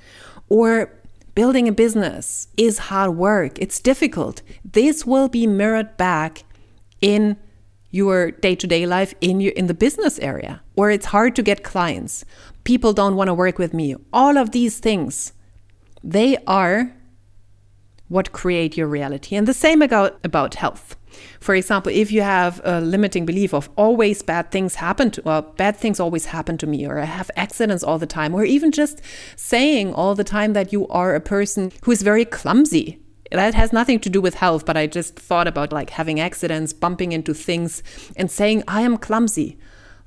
or 0.49 0.93
building 1.35 1.67
a 1.67 1.73
business 1.73 2.49
is 2.57 2.79
hard 2.91 3.17
work, 3.17 3.59
it's 3.59 3.81
difficult, 3.81 4.43
this 4.65 5.05
will 5.05 5.29
be 5.29 5.47
mirrored 5.47 5.97
back 5.97 6.45
in 7.01 7.37
your 7.93 8.31
day-to-day 8.31 8.87
life 8.87 9.15
in 9.21 9.41
your 9.41 9.53
in 9.53 9.67
the 9.67 9.75
business 9.75 10.19
area 10.19 10.63
or 10.77 10.91
it's 10.91 11.07
hard 11.07 11.37
to 11.37 11.43
get 11.43 11.63
clients 11.63 12.25
people 12.65 12.95
don't 12.95 13.17
want 13.17 13.29
to 13.29 13.35
work 13.35 13.59
with 13.59 13.75
me 13.75 13.95
all 14.13 14.39
of 14.39 14.51
these 14.51 14.79
things 14.79 15.35
they 16.03 16.37
are 16.47 16.93
what 18.09 18.33
create 18.33 18.77
your 18.77 18.87
reality. 18.87 19.35
And 19.37 19.49
the 19.49 19.55
same 19.55 19.81
about, 19.81 20.21
about 20.23 20.55
health. 20.57 20.97
For 21.41 21.55
example, 21.55 21.91
if 21.93 22.13
you 22.13 22.23
have 22.23 22.61
a 22.65 22.81
limiting 22.81 23.25
belief 23.27 23.55
of 23.55 23.71
always 23.77 24.23
bad 24.23 24.51
things 24.51 24.77
happen 24.77 25.11
to, 25.13 25.23
or 25.29 25.43
bad 25.43 25.77
things 25.77 25.99
always 25.99 26.27
happen 26.27 26.59
to 26.59 26.67
me, 26.67 26.87
or 26.87 26.99
I 26.99 27.05
have 27.05 27.31
accidents 27.37 27.83
all 27.83 27.99
the 27.99 28.07
time, 28.07 28.35
or 28.35 28.45
even 28.45 28.71
just 28.71 29.01
saying 29.37 29.95
all 29.95 30.15
the 30.15 30.25
time 30.25 30.53
that 30.53 30.73
you 30.73 30.87
are 30.89 31.15
a 31.15 31.21
person 31.21 31.73
who 31.85 31.91
is 31.91 32.03
very 32.03 32.25
clumsy. 32.25 32.99
That 33.31 33.55
has 33.55 33.73
nothing 33.73 33.99
to 34.01 34.11
do 34.11 34.21
with 34.21 34.35
health, 34.35 34.67
but 34.67 34.77
I 34.77 34.87
just 34.87 35.17
thought 35.17 35.49
about 35.49 35.73
like 35.73 35.91
having 35.91 36.21
accidents, 36.21 36.75
bumping 36.75 37.13
into 37.13 37.33
things, 37.33 37.83
and 38.15 38.31
saying, 38.31 38.63
I 38.69 38.83
am 38.83 38.99
clumsy. 38.99 39.59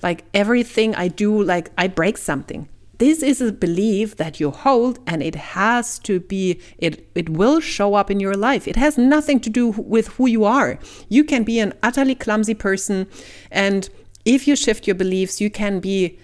Like 0.04 0.26
everything 0.34 0.94
I 0.94 1.08
do, 1.08 1.42
like 1.42 1.72
I 1.78 1.88
break 1.88 2.18
something 2.18 2.70
this 2.98 3.22
is 3.22 3.42
a 3.42 3.52
belief 3.52 4.18
that 4.18 4.40
you 4.40 4.52
hold 4.52 5.00
and 5.08 5.22
it 5.22 5.36
has 5.36 6.00
to 6.00 6.20
be 6.20 6.60
it 6.78 7.10
it 7.16 7.30
will 7.30 7.60
show 7.60 7.96
up 7.96 8.10
in 8.10 8.20
your 8.20 8.36
life. 8.36 8.68
It 8.68 8.76
has 8.76 8.98
nothing 8.98 9.40
to 9.42 9.50
do 9.50 9.70
with 9.70 10.08
who 10.10 10.28
you 10.28 10.46
are. 10.46 10.80
You 11.10 11.24
can 11.24 11.44
be 11.44 11.60
an 11.60 11.74
utterly 11.84 12.16
clumsy 12.16 12.54
person 12.54 13.08
and 13.52 13.90
if 14.24 14.48
you 14.48 14.56
shift 14.56 14.88
your 14.88 14.96
beliefs 14.96 15.42
you 15.42 15.50
can 15.50 15.80
be 15.80 16.20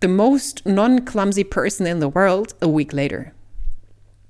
the 0.00 0.08
most 0.08 0.64
non-clumsy 0.64 1.44
person 1.44 1.86
in 1.86 2.00
the 2.00 2.08
world 2.08 2.54
a 2.62 2.68
week 2.68 2.92
later. 2.92 3.34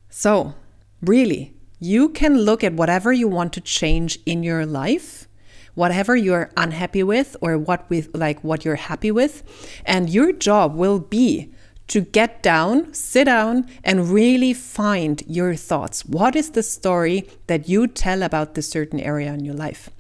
So 0.09 0.55
really 1.01 1.55
you 1.79 2.09
can 2.09 2.39
look 2.39 2.63
at 2.63 2.75
whatever 2.75 3.13
you 3.13 3.29
want 3.29 3.53
to 3.53 3.61
change 3.61 4.19
in 4.27 4.43
your 4.43 4.65
life 4.67 5.27
whatever 5.75 6.15
you're 6.15 6.51
unhappy 6.57 7.03
with 7.03 7.37
or 7.41 7.59
what 7.59 7.89
with 7.89 8.15
like 8.15 8.43
what 8.45 8.65
you're 8.65 8.77
happy 8.77 9.11
with 9.11 9.43
and 9.85 10.11
your 10.11 10.33
job 10.33 10.75
will 10.75 10.99
be 10.99 11.51
to 11.93 12.01
get 12.01 12.43
down, 12.43 12.91
sit 12.95 13.25
down, 13.25 13.69
and 13.85 14.09
really 14.09 14.55
find 14.55 15.23
your 15.27 15.55
thoughts. 15.55 16.07
What 16.07 16.35
is 16.35 16.53
the 16.53 16.63
story 16.63 17.29
that 17.49 17.69
you 17.69 17.87
tell 17.87 18.23
about 18.23 18.55
this 18.55 18.71
certain 18.71 18.99
area 18.99 19.31
in 19.35 19.45
your 19.45 19.55
life? 19.55 19.91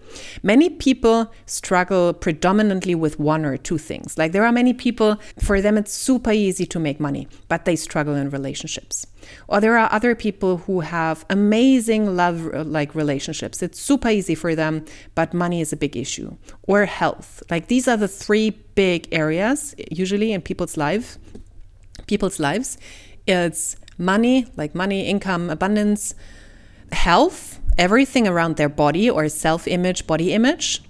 Many 0.42 0.70
people 0.70 1.30
struggle 1.44 2.14
predominantly 2.14 2.94
with 2.94 3.18
one 3.18 3.44
or 3.44 3.58
two 3.58 3.76
things. 3.78 4.16
Like 4.16 4.32
there 4.32 4.44
are 4.44 4.52
many 4.52 4.72
people, 4.72 5.18
for 5.38 5.60
them, 5.60 5.76
it's 5.76 5.92
super 5.92 6.32
easy 6.32 6.66
to 6.66 6.78
make 6.78 6.98
money, 6.98 7.28
but 7.48 7.66
they 7.66 7.76
struggle 7.76 8.14
in 8.14 8.30
relationships. 8.30 9.06
Or 9.48 9.60
there 9.60 9.78
are 9.78 9.92
other 9.92 10.14
people 10.14 10.58
who 10.58 10.80
have 10.80 11.24
amazing 11.30 12.16
love 12.16 12.44
like 12.66 12.94
relationships. 12.94 13.62
It's 13.62 13.80
super 13.80 14.08
easy 14.08 14.34
for 14.34 14.54
them, 14.54 14.84
but 15.14 15.32
money 15.32 15.60
is 15.60 15.72
a 15.72 15.76
big 15.76 15.96
issue. 15.96 16.36
Or 16.64 16.84
health. 16.86 17.42
Like 17.50 17.68
these 17.68 17.86
are 17.86 17.96
the 17.96 18.08
three 18.08 18.50
big 18.74 19.08
areas 19.12 19.74
usually 19.90 20.32
in 20.32 20.40
people's 20.40 20.76
life, 20.76 21.18
people's 22.06 22.40
lives. 22.40 22.78
It's 23.26 23.76
money, 23.98 24.46
like 24.56 24.74
money, 24.74 25.06
income, 25.06 25.50
abundance, 25.50 26.14
health, 26.92 27.60
everything 27.78 28.26
around 28.28 28.56
their 28.56 28.68
body 28.68 29.08
or 29.08 29.28
self 29.28 29.66
image, 29.66 30.06
body 30.06 30.32
image, 30.32 30.82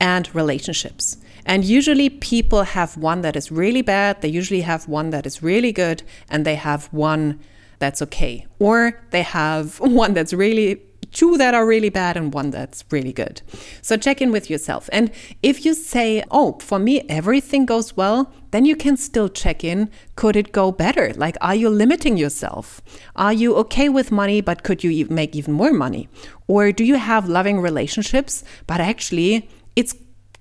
and 0.00 0.34
relationships. 0.34 1.18
And 1.46 1.64
usually 1.64 2.08
people 2.08 2.62
have 2.62 2.96
one 2.96 3.20
that 3.20 3.36
is 3.36 3.52
really 3.52 3.82
bad, 3.82 4.22
they 4.22 4.28
usually 4.28 4.62
have 4.62 4.88
one 4.88 5.10
that 5.10 5.26
is 5.26 5.42
really 5.42 5.72
good, 5.72 6.02
and 6.28 6.44
they 6.44 6.54
have 6.54 6.86
one 6.86 7.40
that's 7.78 8.00
okay. 8.02 8.46
Or 8.58 9.02
they 9.10 9.22
have 9.22 9.78
one 9.80 10.14
that's 10.14 10.32
really 10.32 10.80
two 11.14 11.38
that 11.38 11.54
are 11.54 11.66
really 11.66 11.88
bad 11.88 12.16
and 12.16 12.34
one 12.34 12.50
that's 12.50 12.84
really 12.90 13.12
good. 13.12 13.40
So 13.80 13.96
check 13.96 14.20
in 14.20 14.30
with 14.30 14.50
yourself. 14.50 14.90
And 14.92 15.10
if 15.42 15.64
you 15.64 15.72
say, 15.72 16.22
oh, 16.30 16.58
for 16.60 16.78
me, 16.78 17.06
everything 17.08 17.64
goes 17.64 17.96
well, 17.96 18.30
then 18.50 18.66
you 18.66 18.76
can 18.76 18.96
still 18.96 19.28
check 19.28 19.64
in. 19.64 19.90
Could 20.16 20.36
it 20.36 20.52
go 20.52 20.70
better? 20.70 21.12
Like, 21.14 21.36
are 21.40 21.54
you 21.54 21.70
limiting 21.70 22.16
yourself? 22.16 22.82
Are 23.16 23.32
you 23.32 23.56
okay 23.56 23.88
with 23.88 24.12
money, 24.12 24.40
but 24.42 24.62
could 24.62 24.84
you 24.84 25.06
make 25.06 25.34
even 25.34 25.54
more 25.54 25.72
money? 25.72 26.08
Or 26.46 26.72
do 26.72 26.84
you 26.84 26.96
have 26.96 27.28
loving 27.28 27.60
relationships, 27.60 28.44
but 28.66 28.80
actually 28.80 29.48
it's 29.76 29.94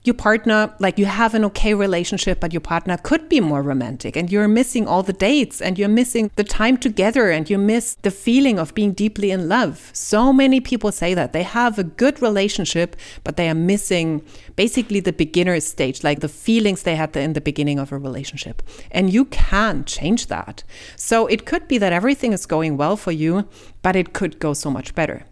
your 0.03 0.13
partner, 0.13 0.74
like 0.79 0.98
you 0.98 1.05
have 1.05 1.33
an 1.33 1.45
okay 1.45 1.74
relationship, 1.74 2.39
but 2.39 2.51
your 2.51 2.62
partner 2.62 2.98
could 2.98 3.29
be 3.29 3.39
more 3.39 3.62
romantic 3.62 4.17
and 4.17 4.31
you're 4.31 4.48
missing 4.48 4.88
all 4.88 5.01
the 5.03 5.13
dates 5.13 5.62
and 5.62 5.79
you're 5.79 5.88
missing 5.88 6.29
the 6.36 6.43
time 6.43 6.77
together 6.77 7.29
and 7.29 7.50
you 7.50 7.57
miss 7.57 7.95
the 8.01 8.12
feeling 8.12 8.60
of 8.60 8.74
being 8.74 8.91
deeply 8.91 9.31
in 9.31 9.48
love. 9.48 9.89
So 9.93 10.33
many 10.33 10.60
people 10.60 10.91
say 10.91 11.13
that 11.13 11.31
they 11.31 11.43
have 11.43 11.79
a 11.79 11.83
good 11.83 12.22
relationship, 12.22 12.95
but 13.24 13.38
they 13.38 13.50
are 13.50 13.55
missing 13.55 14.22
basically 14.55 15.00
the 15.00 15.13
beginner 15.13 15.60
stage, 15.60 16.03
like 16.03 16.19
the 16.19 16.29
feelings 16.29 16.83
they 16.83 16.95
had 16.95 17.15
in 17.15 17.33
the 17.33 17.41
beginning 17.41 17.79
of 17.79 17.91
a 17.91 17.98
relationship. 17.98 18.62
And 18.91 19.13
you 19.13 19.25
can 19.25 19.86
change 19.86 20.27
that. 20.27 20.63
So 20.98 21.27
it 21.27 21.45
could 21.45 21.67
be 21.67 21.77
that 21.77 21.93
everything 21.93 22.33
is 22.33 22.45
going 22.45 22.75
well 22.75 22.98
for 22.98 23.12
you, 23.12 23.48
but 23.81 23.95
it 23.95 24.13
could 24.13 24.39
go 24.39 24.53
so 24.53 24.69
much 24.69 24.95
better. 24.95 25.25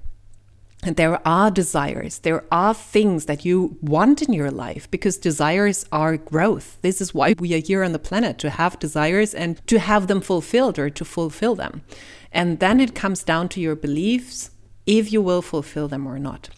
There 0.83 1.25
are 1.27 1.51
desires, 1.51 2.19
there 2.19 2.43
are 2.51 2.73
things 2.73 3.25
that 3.25 3.45
you 3.45 3.77
want 3.81 4.23
in 4.23 4.33
your 4.33 4.49
life 4.49 4.89
because 4.89 5.17
desires 5.17 5.85
are 5.91 6.17
growth. 6.17 6.79
This 6.81 7.01
is 7.01 7.13
why 7.13 7.35
we 7.37 7.53
are 7.53 7.59
here 7.59 7.83
on 7.83 7.91
the 7.91 7.99
planet 7.99 8.39
to 8.39 8.49
have 8.49 8.79
desires 8.79 9.35
and 9.35 9.61
to 9.67 9.77
have 9.77 10.07
them 10.07 10.21
fulfilled 10.21 10.79
or 10.79 10.89
to 10.89 11.05
fulfill 11.05 11.53
them. 11.53 11.83
And 12.31 12.59
then 12.59 12.79
it 12.79 12.95
comes 12.95 13.23
down 13.23 13.49
to 13.49 13.61
your 13.61 13.75
beliefs 13.75 14.51
if 14.87 15.13
you 15.13 15.21
will 15.21 15.43
fulfill 15.43 15.87
them 15.87 16.07
or 16.07 16.17
not. 16.17 16.49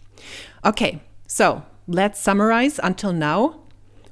Okay, 0.64 1.02
so 1.26 1.62
let's 1.86 2.18
summarize 2.18 2.80
until 2.82 3.12
now. 3.12 3.60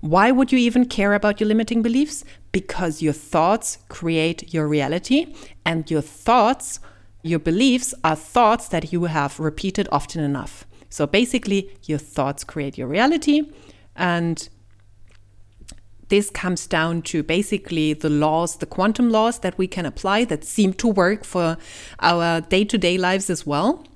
Why 0.01 0.31
would 0.31 0.53
you 0.53 0.59
even 0.59 0.87
care 0.87 1.15
about 1.15 1.41
your 1.41 1.49
limiting 1.49 1.81
beliefs? 1.81 2.23
Because 2.51 3.01
your 3.01 3.15
thoughts 3.15 3.79
create 3.89 4.53
your 4.53 4.69
reality, 4.69 5.35
and 5.65 5.91
your 5.91 6.03
thoughts, 6.03 6.81
your 7.23 7.39
beliefs, 7.39 7.95
are 8.03 8.17
thoughts 8.17 8.69
that 8.69 8.93
you 8.93 9.05
have 9.05 9.39
repeated 9.39 9.89
often 9.93 10.23
enough. 10.23 10.67
So 10.91 11.07
basically, 11.07 11.71
your 11.85 11.99
thoughts 11.99 12.45
create 12.45 12.77
your 12.77 12.89
reality, 12.89 13.51
and 13.97 14.49
this 16.09 16.29
comes 16.29 16.67
down 16.67 17.01
to 17.03 17.23
basically 17.23 17.95
the 17.95 18.11
laws, 18.11 18.57
the 18.57 18.67
quantum 18.67 19.09
laws 19.09 19.39
that 19.39 19.57
we 19.57 19.67
can 19.67 19.87
apply 19.87 20.25
that 20.27 20.45
seem 20.45 20.75
to 20.75 20.89
work 20.89 21.25
for 21.25 21.57
our 22.01 22.43
day 22.43 22.65
to 22.65 22.77
day 22.77 22.99
lives 22.99 23.31
as 23.31 23.47
well. 23.47 23.87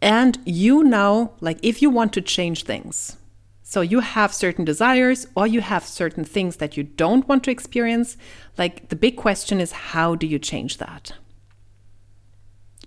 And 0.00 0.38
you 0.46 0.82
now, 0.82 1.32
like, 1.40 1.58
if 1.62 1.82
you 1.82 1.90
want 1.90 2.14
to 2.14 2.22
change 2.22 2.64
things, 2.64 3.18
so 3.62 3.80
you 3.82 4.00
have 4.00 4.32
certain 4.32 4.64
desires 4.64 5.26
or 5.34 5.46
you 5.46 5.60
have 5.60 5.84
certain 5.84 6.24
things 6.24 6.56
that 6.56 6.76
you 6.78 6.84
don't 6.84 7.28
want 7.28 7.44
to 7.44 7.50
experience, 7.50 8.16
like, 8.56 8.88
the 8.88 8.96
big 8.96 9.16
question 9.16 9.60
is 9.60 9.72
how 9.72 10.14
do 10.14 10.26
you 10.26 10.38
change 10.38 10.78
that? 10.78 11.12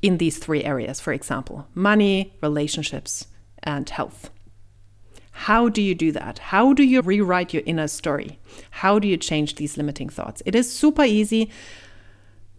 In 0.01 0.17
these 0.17 0.37
three 0.37 0.63
areas, 0.63 0.99
for 0.99 1.13
example, 1.13 1.67
money, 1.73 2.33
relationships, 2.41 3.27
and 3.61 3.89
health. 3.89 4.29
How 5.31 5.69
do 5.69 5.81
you 5.81 5.95
do 5.95 6.11
that? 6.11 6.39
How 6.39 6.73
do 6.73 6.83
you 6.83 7.01
rewrite 7.01 7.53
your 7.53 7.63
inner 7.65 7.87
story? 7.87 8.39
How 8.71 8.99
do 8.99 9.07
you 9.07 9.15
change 9.15 9.55
these 9.55 9.77
limiting 9.77 10.09
thoughts? 10.09 10.41
It 10.45 10.53
is 10.53 10.71
super 10.71 11.03
easy. 11.03 11.49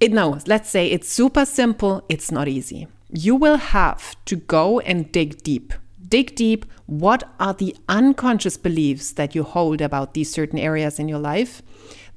It 0.00 0.12
no, 0.12 0.38
let's 0.46 0.70
say 0.70 0.86
it's 0.86 1.08
super 1.08 1.44
simple, 1.44 2.02
it's 2.08 2.32
not 2.32 2.48
easy. 2.48 2.88
You 3.10 3.36
will 3.36 3.58
have 3.58 4.16
to 4.24 4.36
go 4.36 4.80
and 4.80 5.12
dig 5.12 5.42
deep. 5.42 5.74
Dig 6.08 6.34
deep. 6.34 6.64
What 6.86 7.22
are 7.38 7.52
the 7.52 7.76
unconscious 7.86 8.56
beliefs 8.56 9.12
that 9.12 9.34
you 9.34 9.42
hold 9.42 9.82
about 9.82 10.14
these 10.14 10.32
certain 10.32 10.58
areas 10.58 10.98
in 10.98 11.06
your 11.06 11.18
life 11.18 11.60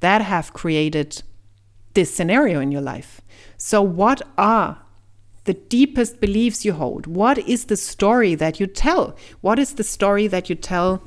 that 0.00 0.22
have 0.22 0.54
created 0.54 1.22
this 1.92 2.14
scenario 2.14 2.60
in 2.60 2.72
your 2.72 2.80
life? 2.80 3.20
So, 3.58 3.82
what 3.82 4.22
are 4.38 4.78
the 5.44 5.54
deepest 5.54 6.20
beliefs 6.20 6.64
you 6.64 6.72
hold? 6.72 7.06
What 7.06 7.38
is 7.38 7.66
the 7.66 7.76
story 7.76 8.34
that 8.34 8.60
you 8.60 8.66
tell? 8.66 9.16
What 9.40 9.58
is 9.58 9.74
the 9.74 9.84
story 9.84 10.26
that 10.26 10.48
you 10.48 10.56
tell 10.56 11.02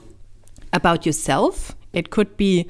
about 0.73 1.05
yourself? 1.05 1.75
It 1.93 2.09
could 2.09 2.37
be 2.37 2.69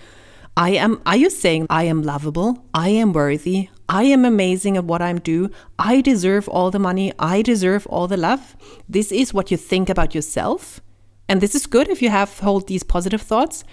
I 0.55 0.71
am 0.71 1.01
are 1.05 1.17
you 1.17 1.29
saying 1.29 1.67
I 1.69 1.83
am 1.83 2.01
lovable? 2.01 2.65
I 2.73 2.89
am 2.89 3.13
worthy. 3.13 3.69
I 3.89 4.03
am 4.03 4.25
amazing 4.25 4.75
at 4.75 4.85
what 4.85 5.01
I'm 5.01 5.19
do. 5.19 5.49
I 5.79 6.01
deserve 6.01 6.49
all 6.49 6.71
the 6.71 6.79
money. 6.79 7.13
I 7.19 7.41
deserve 7.41 7.85
all 7.87 8.07
the 8.07 8.17
love. 8.17 8.57
This 8.89 9.11
is 9.11 9.33
what 9.33 9.51
you 9.51 9.57
think 9.57 9.89
about 9.89 10.15
yourself. 10.15 10.81
And 11.29 11.41
this 11.41 11.55
is 11.55 11.67
good 11.67 11.89
if 11.89 12.01
you 12.01 12.09
have 12.09 12.39
hold 12.39 12.67
these 12.67 12.83
positive 12.83 13.21
thoughts. 13.21 13.63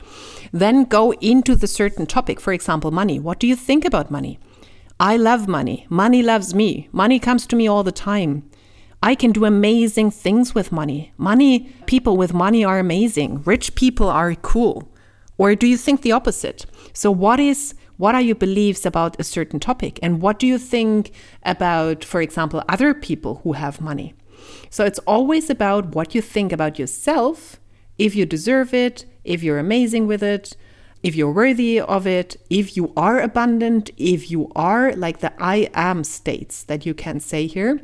Then 0.52 0.84
go 0.84 1.12
into 1.14 1.54
the 1.54 1.66
certain 1.66 2.06
topic, 2.06 2.40
for 2.40 2.52
example, 2.52 2.90
money. 2.90 3.18
What 3.18 3.38
do 3.38 3.46
you 3.46 3.56
think 3.56 3.84
about 3.84 4.10
money? 4.10 4.38
I 5.00 5.16
love 5.16 5.48
money. 5.48 5.86
Money 5.88 6.22
loves 6.22 6.54
me. 6.54 6.88
Money 6.92 7.18
comes 7.18 7.46
to 7.48 7.56
me 7.56 7.66
all 7.66 7.82
the 7.82 7.92
time. 7.92 8.48
I 9.02 9.14
can 9.14 9.32
do 9.32 9.44
amazing 9.44 10.12
things 10.12 10.54
with 10.54 10.70
money. 10.70 11.12
Money, 11.18 11.72
people 11.86 12.16
with 12.16 12.32
money 12.32 12.64
are 12.64 12.78
amazing. 12.78 13.42
Rich 13.42 13.74
people 13.74 14.08
are 14.08 14.34
cool. 14.36 14.88
Or 15.36 15.54
do 15.56 15.66
you 15.66 15.76
think 15.76 16.02
the 16.02 16.12
opposite? 16.12 16.64
So 16.92 17.10
what 17.10 17.40
is 17.40 17.74
what 17.96 18.14
are 18.14 18.20
your 18.20 18.36
beliefs 18.36 18.86
about 18.86 19.18
a 19.20 19.24
certain 19.24 19.60
topic 19.60 20.00
and 20.02 20.20
what 20.20 20.38
do 20.38 20.46
you 20.48 20.58
think 20.58 21.12
about 21.44 22.02
for 22.02 22.20
example 22.20 22.62
other 22.68 22.94
people 22.94 23.40
who 23.44 23.52
have 23.52 23.80
money? 23.80 24.14
So 24.70 24.84
it's 24.84 24.98
always 25.00 25.50
about 25.50 25.94
what 25.94 26.14
you 26.14 26.22
think 26.22 26.52
about 26.52 26.78
yourself, 26.78 27.60
if 27.98 28.14
you 28.16 28.26
deserve 28.26 28.74
it, 28.74 29.06
if 29.24 29.42
you're 29.42 29.58
amazing 29.58 30.06
with 30.06 30.22
it, 30.22 30.56
if 31.04 31.14
you're 31.14 31.30
worthy 31.30 31.78
of 31.78 32.06
it, 32.06 32.36
if 32.48 32.78
you 32.78 32.90
are 32.96 33.20
abundant, 33.20 33.90
if 33.98 34.30
you 34.30 34.50
are 34.56 34.90
like 34.94 35.18
the 35.18 35.34
I 35.40 35.68
am 35.74 36.02
states 36.02 36.62
that 36.62 36.86
you 36.86 36.94
can 36.94 37.20
say 37.20 37.46
here, 37.46 37.82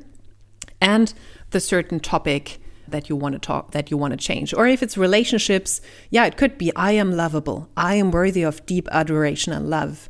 and 0.81 1.13
the 1.51 1.61
certain 1.61 2.01
topic 2.01 2.63
that 2.89 3.11
you 3.11 3.15
want 3.15 3.35
to 3.35 3.39
talk 3.39 3.73
that 3.73 3.91
you 3.91 3.99
want 3.99 4.13
to 4.13 4.17
change. 4.17 4.55
Or 4.55 4.67
if 4.67 4.83
it's 4.83 4.97
relationships 4.97 5.83
yeah 6.09 6.25
it 6.25 6.39
could 6.39 6.57
be 6.57 6.75
i 6.75 6.93
am 6.93 7.13
lovable. 7.13 7.69
I 7.77 7.97
am 7.97 8.11
worthy 8.11 8.43
of 8.43 8.65
deep 8.65 8.89
adoration 8.91 9.53
and 9.53 9.69
love. 9.69 10.09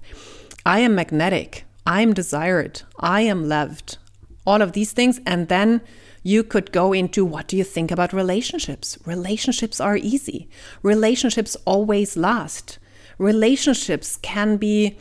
I 0.65 0.79
am 0.79 0.95
magnetic. 0.95 1.65
I 1.85 2.03
am 2.03 2.15
desired. 2.15 2.83
I 3.01 3.23
am 3.23 3.49
loved. 3.49 3.99
All 4.47 4.63
of 4.63 4.73
these 4.73 4.93
things 4.93 5.21
and 5.27 5.49
then 5.49 5.81
you 6.23 6.45
could 6.45 6.71
go 6.71 6.93
into 6.93 7.25
what 7.25 7.49
do 7.49 7.57
you 7.57 7.65
think 7.65 7.91
about 7.91 8.13
relationships? 8.13 8.99
Relationships 9.05 9.81
are 9.81 9.97
easy. 9.97 10.49
Relationships 10.83 11.57
always 11.65 12.17
last 12.17 12.79
relationships 13.21 14.17
can 14.17 14.57
be 14.57 14.97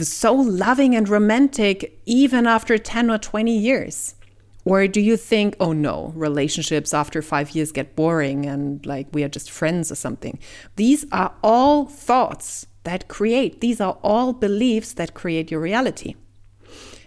so 0.00 0.32
loving 0.32 0.94
and 0.94 1.08
romantic 1.08 2.00
even 2.06 2.46
after 2.46 2.78
10 2.78 3.10
or 3.10 3.18
20 3.18 3.56
years? 3.56 4.14
Or 4.64 4.86
do 4.88 5.00
you 5.00 5.16
think, 5.16 5.56
oh 5.60 5.72
no, 5.72 6.12
relationships 6.16 6.94
after 6.94 7.22
five 7.22 7.50
years 7.50 7.70
get 7.72 7.94
boring 7.94 8.46
and 8.46 8.84
like 8.86 9.06
we 9.12 9.22
are 9.22 9.28
just 9.28 9.50
friends 9.50 9.92
or 9.92 9.96
something? 9.96 10.38
These 10.76 11.06
are 11.12 11.34
all 11.42 11.86
thoughts 11.86 12.66
that 12.84 13.08
create, 13.08 13.60
these 13.60 13.80
are 13.80 13.98
all 14.02 14.32
beliefs 14.32 14.92
that 14.94 15.14
create 15.14 15.50
your 15.50 15.60
reality. 15.60 16.14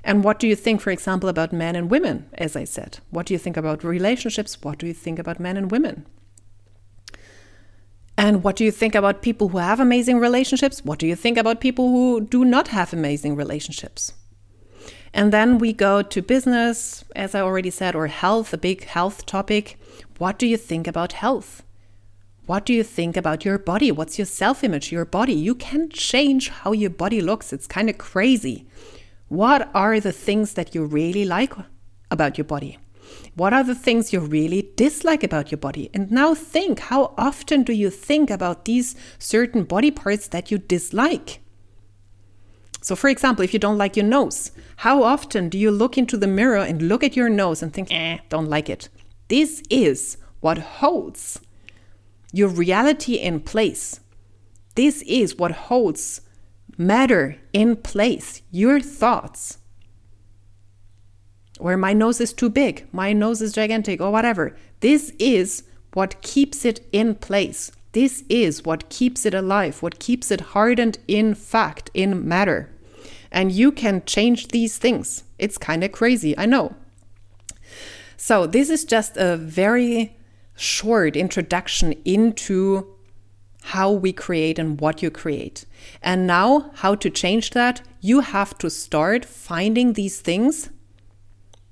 And 0.03 0.23
what 0.23 0.39
do 0.39 0.47
you 0.47 0.55
think, 0.55 0.81
for 0.81 0.91
example, 0.91 1.29
about 1.29 1.51
men 1.51 1.75
and 1.75 1.89
women, 1.89 2.29
as 2.33 2.55
I 2.55 2.63
said? 2.63 2.99
What 3.09 3.25
do 3.25 3.33
you 3.33 3.37
think 3.37 3.57
about 3.57 3.83
relationships? 3.83 4.57
What 4.61 4.77
do 4.77 4.87
you 4.87 4.93
think 4.93 5.19
about 5.19 5.39
men 5.39 5.57
and 5.57 5.71
women? 5.71 6.05
And 8.19 8.43
what 8.43 8.57
do 8.57 8.65
you 8.65 8.71
think 8.71 8.95
about 8.95 9.21
people 9.21 9.47
who 9.47 9.59
have 9.59 9.79
amazing 9.79 10.19
relationships? 10.19 10.83
What 10.83 10.99
do 10.99 11.07
you 11.07 11.15
think 11.15 11.37
about 11.37 11.61
people 11.61 11.87
who 11.87 12.19
do 12.19 12.43
not 12.43 12.67
have 12.67 12.91
amazing 12.91 13.37
relationships? 13.37 14.11
And 15.13 15.31
then 15.31 15.57
we 15.57 15.71
go 15.71 16.01
to 16.01 16.21
business, 16.21 17.05
as 17.15 17.33
I 17.33 17.39
already 17.39 17.69
said, 17.69 17.95
or 17.95 18.07
health, 18.07 18.53
a 18.53 18.57
big 18.57 18.83
health 18.83 19.25
topic. 19.25 19.79
What 20.17 20.37
do 20.37 20.47
you 20.47 20.57
think 20.57 20.85
about 20.85 21.13
health? 21.13 21.63
What 22.45 22.65
do 22.65 22.73
you 22.73 22.83
think 22.83 23.15
about 23.15 23.45
your 23.45 23.57
body? 23.57 23.89
What's 23.89 24.19
your 24.19 24.25
self 24.25 24.65
image, 24.65 24.91
your 24.91 25.05
body? 25.05 25.33
You 25.33 25.55
can 25.55 25.87
change 25.87 26.49
how 26.49 26.73
your 26.73 26.89
body 26.89 27.21
looks. 27.21 27.53
It's 27.53 27.67
kind 27.67 27.89
of 27.89 27.99
crazy. 27.99 28.67
What 29.29 29.69
are 29.73 30.01
the 30.01 30.11
things 30.11 30.55
that 30.55 30.75
you 30.75 30.83
really 30.83 31.23
like 31.23 31.53
about 32.11 32.37
your 32.37 32.45
body? 32.45 32.79
What 33.35 33.53
are 33.53 33.63
the 33.63 33.75
things 33.75 34.11
you 34.11 34.19
really 34.19 34.71
dislike 34.75 35.23
about 35.23 35.51
your 35.51 35.57
body? 35.57 35.89
And 35.93 36.11
now 36.11 36.33
think 36.35 36.79
how 36.79 37.13
often 37.17 37.63
do 37.63 37.73
you 37.73 37.89
think 37.89 38.29
about 38.29 38.65
these 38.65 38.95
certain 39.17 39.63
body 39.63 39.91
parts 39.91 40.27
that 40.29 40.51
you 40.51 40.57
dislike? 40.57 41.41
So, 42.81 42.95
for 42.95 43.09
example, 43.09 43.43
if 43.43 43.53
you 43.53 43.59
don't 43.59 43.77
like 43.77 43.95
your 43.95 44.05
nose, 44.05 44.51
how 44.77 45.03
often 45.03 45.49
do 45.49 45.57
you 45.57 45.69
look 45.69 45.97
into 45.97 46.17
the 46.17 46.27
mirror 46.27 46.63
and 46.63 46.81
look 46.81 47.03
at 47.03 47.15
your 47.15 47.29
nose 47.29 47.61
and 47.61 47.73
think, 47.73 47.91
eh, 47.91 48.19
don't 48.29 48.49
like 48.49 48.69
it? 48.69 48.89
This 49.27 49.61
is 49.69 50.17
what 50.39 50.57
holds 50.57 51.39
your 52.31 52.47
reality 52.47 53.15
in 53.15 53.41
place. 53.41 53.99
This 54.75 55.01
is 55.03 55.35
what 55.35 55.51
holds 55.51 56.21
matter 56.77 57.37
in 57.51 57.75
place, 57.75 58.41
your 58.51 58.79
thoughts 58.79 59.57
or 61.59 61.77
my 61.77 61.93
nose 61.93 62.19
is 62.19 62.33
too 62.33 62.49
big, 62.49 62.87
my 62.91 63.13
nose 63.13 63.41
is 63.41 63.53
gigantic, 63.53 64.01
or 64.01 64.11
whatever. 64.11 64.55
This 64.79 65.11
is 65.19 65.63
what 65.93 66.21
keeps 66.21 66.65
it 66.65 66.87
in 66.91 67.15
place. 67.15 67.71
This 67.91 68.23
is 68.29 68.63
what 68.63 68.89
keeps 68.89 69.25
it 69.25 69.33
alive, 69.33 69.81
what 69.81 69.99
keeps 69.99 70.31
it 70.31 70.41
hardened 70.41 70.99
in 71.07 71.33
fact, 71.35 71.89
in 71.93 72.27
matter. 72.27 72.69
And 73.31 73.51
you 73.51 73.71
can 73.71 74.03
change 74.05 74.49
these 74.49 74.77
things. 74.77 75.23
It's 75.37 75.57
kind 75.57 75.83
of 75.83 75.91
crazy, 75.91 76.37
I 76.37 76.45
know. 76.45 76.75
So, 78.17 78.45
this 78.45 78.69
is 78.69 78.85
just 78.85 79.17
a 79.17 79.37
very 79.37 80.17
short 80.55 81.15
introduction 81.15 81.93
into 82.05 82.95
how 83.63 83.91
we 83.91 84.11
create 84.11 84.59
and 84.59 84.79
what 84.79 85.01
you 85.01 85.09
create. 85.09 85.65
And 86.01 86.27
now, 86.27 86.71
how 86.75 86.95
to 86.95 87.09
change 87.09 87.51
that, 87.51 87.81
you 88.01 88.21
have 88.21 88.57
to 88.59 88.69
start 88.69 89.25
finding 89.25 89.93
these 89.93 90.19
things 90.21 90.69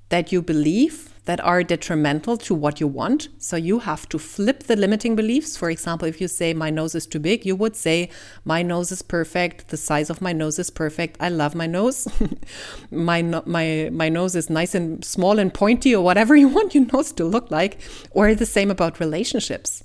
that 0.09 0.31
you 0.31 0.41
believe 0.41 1.13
that 1.27 1.43
are 1.43 1.61
detrimental 1.61 2.37
to 2.37 2.55
what 2.55 2.79
you 2.79 2.87
want. 2.87 3.27
So 3.37 3.57
you 3.57 3.79
have 3.79 4.07
to 4.09 4.17
flip 4.17 4.63
the 4.63 4.77
limiting 4.77 5.15
beliefs. 5.15 5.57
For 5.57 5.69
example, 5.69 6.07
if 6.07 6.21
you 6.21 6.27
say, 6.29 6.53
My 6.53 6.69
nose 6.69 6.95
is 6.95 7.05
too 7.05 7.19
big, 7.19 7.45
you 7.45 7.55
would 7.55 7.75
say, 7.75 8.09
My 8.45 8.63
nose 8.63 8.93
is 8.93 9.01
perfect. 9.01 9.67
The 9.67 9.77
size 9.77 10.09
of 10.09 10.21
my 10.21 10.31
nose 10.31 10.57
is 10.57 10.69
perfect. 10.69 11.17
I 11.19 11.27
love 11.27 11.53
my 11.53 11.67
nose. 11.67 12.07
my, 12.91 13.21
no 13.21 13.43
my, 13.45 13.89
my 13.91 14.07
nose 14.07 14.35
is 14.37 14.49
nice 14.49 14.73
and 14.73 15.03
small 15.03 15.37
and 15.37 15.53
pointy, 15.53 15.93
or 15.93 16.03
whatever 16.03 16.35
you 16.43 16.47
want 16.47 16.73
your 16.73 16.85
nose 16.85 17.11
to 17.13 17.25
look 17.25 17.51
like. 17.51 17.81
Or 18.11 18.33
the 18.33 18.45
same 18.45 18.71
about 18.71 19.01
relationships. 19.01 19.83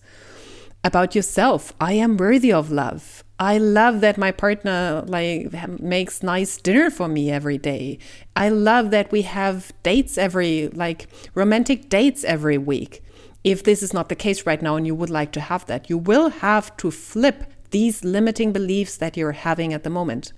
About 0.85 1.15
yourself, 1.17 1.73
I 1.81 1.95
am 1.95 2.17
worthy 2.17 2.53
of 2.53 2.71
love. 2.71 3.25
I 3.43 3.59
love 3.59 4.03
that 4.03 4.19
my 4.19 4.31
partner 4.31 5.03
like 5.05 5.53
makes 5.81 6.23
nice 6.23 6.57
dinner 6.59 6.91
for 6.91 7.09
me 7.09 7.29
every 7.29 7.59
day. 7.59 7.99
I 8.37 8.51
love 8.51 8.93
that 8.93 9.11
we 9.11 9.23
have 9.23 9.73
dates 9.83 10.17
every 10.17 10.69
like 10.69 11.09
romantic 11.35 11.89
dates 11.89 12.23
every 12.23 12.57
week. 12.57 13.03
if 13.45 13.65
this 13.65 13.83
is 13.83 13.93
not 13.93 14.09
the 14.09 14.15
case 14.15 14.47
right 14.47 14.63
now 14.63 14.77
and 14.77 14.87
you 14.87 14.95
would 14.95 15.11
like 15.11 15.33
to 15.33 15.41
have 15.41 15.67
that, 15.67 15.91
you 15.91 15.99
will 15.99 16.29
have 16.29 16.77
to 16.77 16.93
flip 16.93 17.53
these 17.71 18.05
limiting 18.05 18.53
beliefs 18.53 18.97
that 18.97 19.17
you're 19.17 19.33
having 19.33 19.73
at 19.73 19.83
the 19.83 19.91
moment 19.91 20.33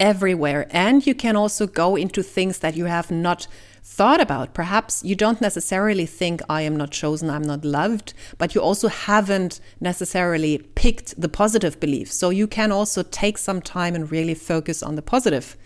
everywhere. 0.00 0.66
And 0.70 1.06
you 1.06 1.14
can 1.14 1.36
also 1.36 1.66
go 1.66 1.96
into 1.96 2.22
things 2.22 2.60
that 2.60 2.76
you 2.76 2.86
have 2.86 3.10
not 3.10 3.46
thought 3.90 4.20
about. 4.20 4.54
Perhaps 4.54 5.02
you 5.02 5.16
don't 5.16 5.40
necessarily 5.40 6.06
think, 6.06 6.40
I 6.48 6.62
am 6.62 6.76
not 6.76 6.90
chosen, 6.92 7.30
I'm 7.30 7.42
not 7.42 7.64
loved, 7.64 8.14
but 8.36 8.54
you 8.54 8.60
also 8.60 8.88
haven't 8.88 9.60
necessarily 9.80 10.58
picked 10.74 11.20
the 11.20 11.28
positive 11.28 11.80
beliefs. 11.80 12.14
So 12.14 12.30
you 12.30 12.46
can 12.46 12.70
also 12.70 13.02
take 13.02 13.38
some 13.38 13.60
time 13.60 13.94
and 13.94 14.12
really 14.12 14.34
focus 14.34 14.82
on 14.82 14.94
the 14.94 15.02
positive 15.02 15.56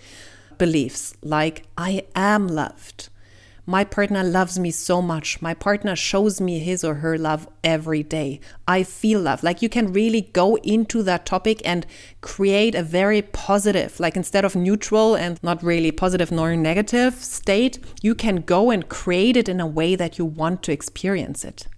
beliefs, 0.57 1.15
like, 1.23 1.65
I 1.77 2.07
am 2.15 2.49
loved 2.49 3.09
my 3.67 3.85
partner 3.85 4.25
loves 4.25 4.59
me 4.59 4.71
so 4.71 5.01
much. 5.01 5.41
My 5.41 5.55
partner 5.55 5.95
shows 5.95 6.41
me 6.41 6.59
his 6.59 6.83
or 6.83 6.95
her 6.97 7.17
love 7.17 7.49
every 7.63 8.03
day. 8.03 8.41
I 8.67 8.83
feel 8.83 9.21
love. 9.21 9.43
Like 9.43 9.63
you 9.63 9.69
can 9.69 9.93
really 9.93 10.23
go 10.23 10.57
into 10.57 11.03
that 11.05 11.27
topic 11.27 11.63
and 11.65 11.87
create 12.21 12.75
a 12.75 12.83
very 12.83 13.23
positive, 13.23 14.01
like 14.01 14.17
instead 14.17 14.45
of 14.45 14.57
neutral 14.57 15.15
and 15.15 15.43
not 15.45 15.63
really 15.63 15.93
positive 15.93 16.33
nor 16.33 16.57
negative 16.57 17.15
state, 17.15 17.79
you 18.03 18.15
can 18.17 18.37
go 18.37 18.71
and 18.71 18.89
create 18.89 19.37
it 19.37 19.49
in 19.49 19.61
a 19.61 19.67
way 19.67 19.95
that 19.95 20.19
you 20.19 20.25
want 20.25 20.63
to 20.65 20.73
experience 20.73 21.45
it. 21.45 21.69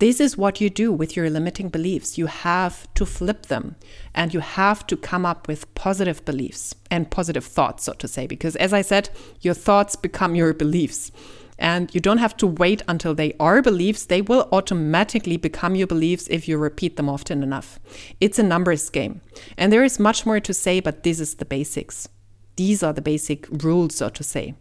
This 0.00 0.18
is 0.18 0.38
what 0.38 0.62
you 0.62 0.70
do 0.70 0.90
with 0.90 1.14
your 1.14 1.28
limiting 1.28 1.68
beliefs. 1.68 2.16
You 2.16 2.24
have 2.24 2.92
to 2.94 3.04
flip 3.04 3.46
them 3.46 3.76
and 4.14 4.32
you 4.32 4.40
have 4.40 4.86
to 4.86 4.96
come 4.96 5.26
up 5.26 5.46
with 5.46 5.74
positive 5.74 6.24
beliefs 6.24 6.74
and 6.90 7.10
positive 7.10 7.44
thoughts, 7.44 7.84
so 7.84 7.92
to 7.92 8.08
say, 8.08 8.26
because 8.26 8.56
as 8.56 8.72
I 8.72 8.80
said, 8.80 9.10
your 9.42 9.52
thoughts 9.52 9.96
become 9.96 10.34
your 10.34 10.54
beliefs. 10.54 11.12
And 11.58 11.94
you 11.94 12.00
don't 12.00 12.16
have 12.16 12.34
to 12.38 12.46
wait 12.46 12.80
until 12.88 13.14
they 13.14 13.34
are 13.38 13.60
beliefs. 13.60 14.06
They 14.06 14.22
will 14.22 14.48
automatically 14.52 15.36
become 15.36 15.74
your 15.74 15.86
beliefs 15.86 16.26
if 16.30 16.48
you 16.48 16.56
repeat 16.56 16.96
them 16.96 17.10
often 17.10 17.42
enough. 17.42 17.78
It's 18.22 18.38
a 18.38 18.42
numbers 18.42 18.88
game. 18.88 19.20
And 19.58 19.70
there 19.70 19.84
is 19.84 20.00
much 20.00 20.24
more 20.24 20.40
to 20.40 20.54
say, 20.54 20.80
but 20.80 21.02
this 21.02 21.20
is 21.20 21.34
the 21.34 21.44
basics. 21.44 22.08
These 22.56 22.82
are 22.82 22.94
the 22.94 23.02
basic 23.02 23.46
rules, 23.62 23.96
so 23.96 24.08
to 24.08 24.24
say. 24.24 24.54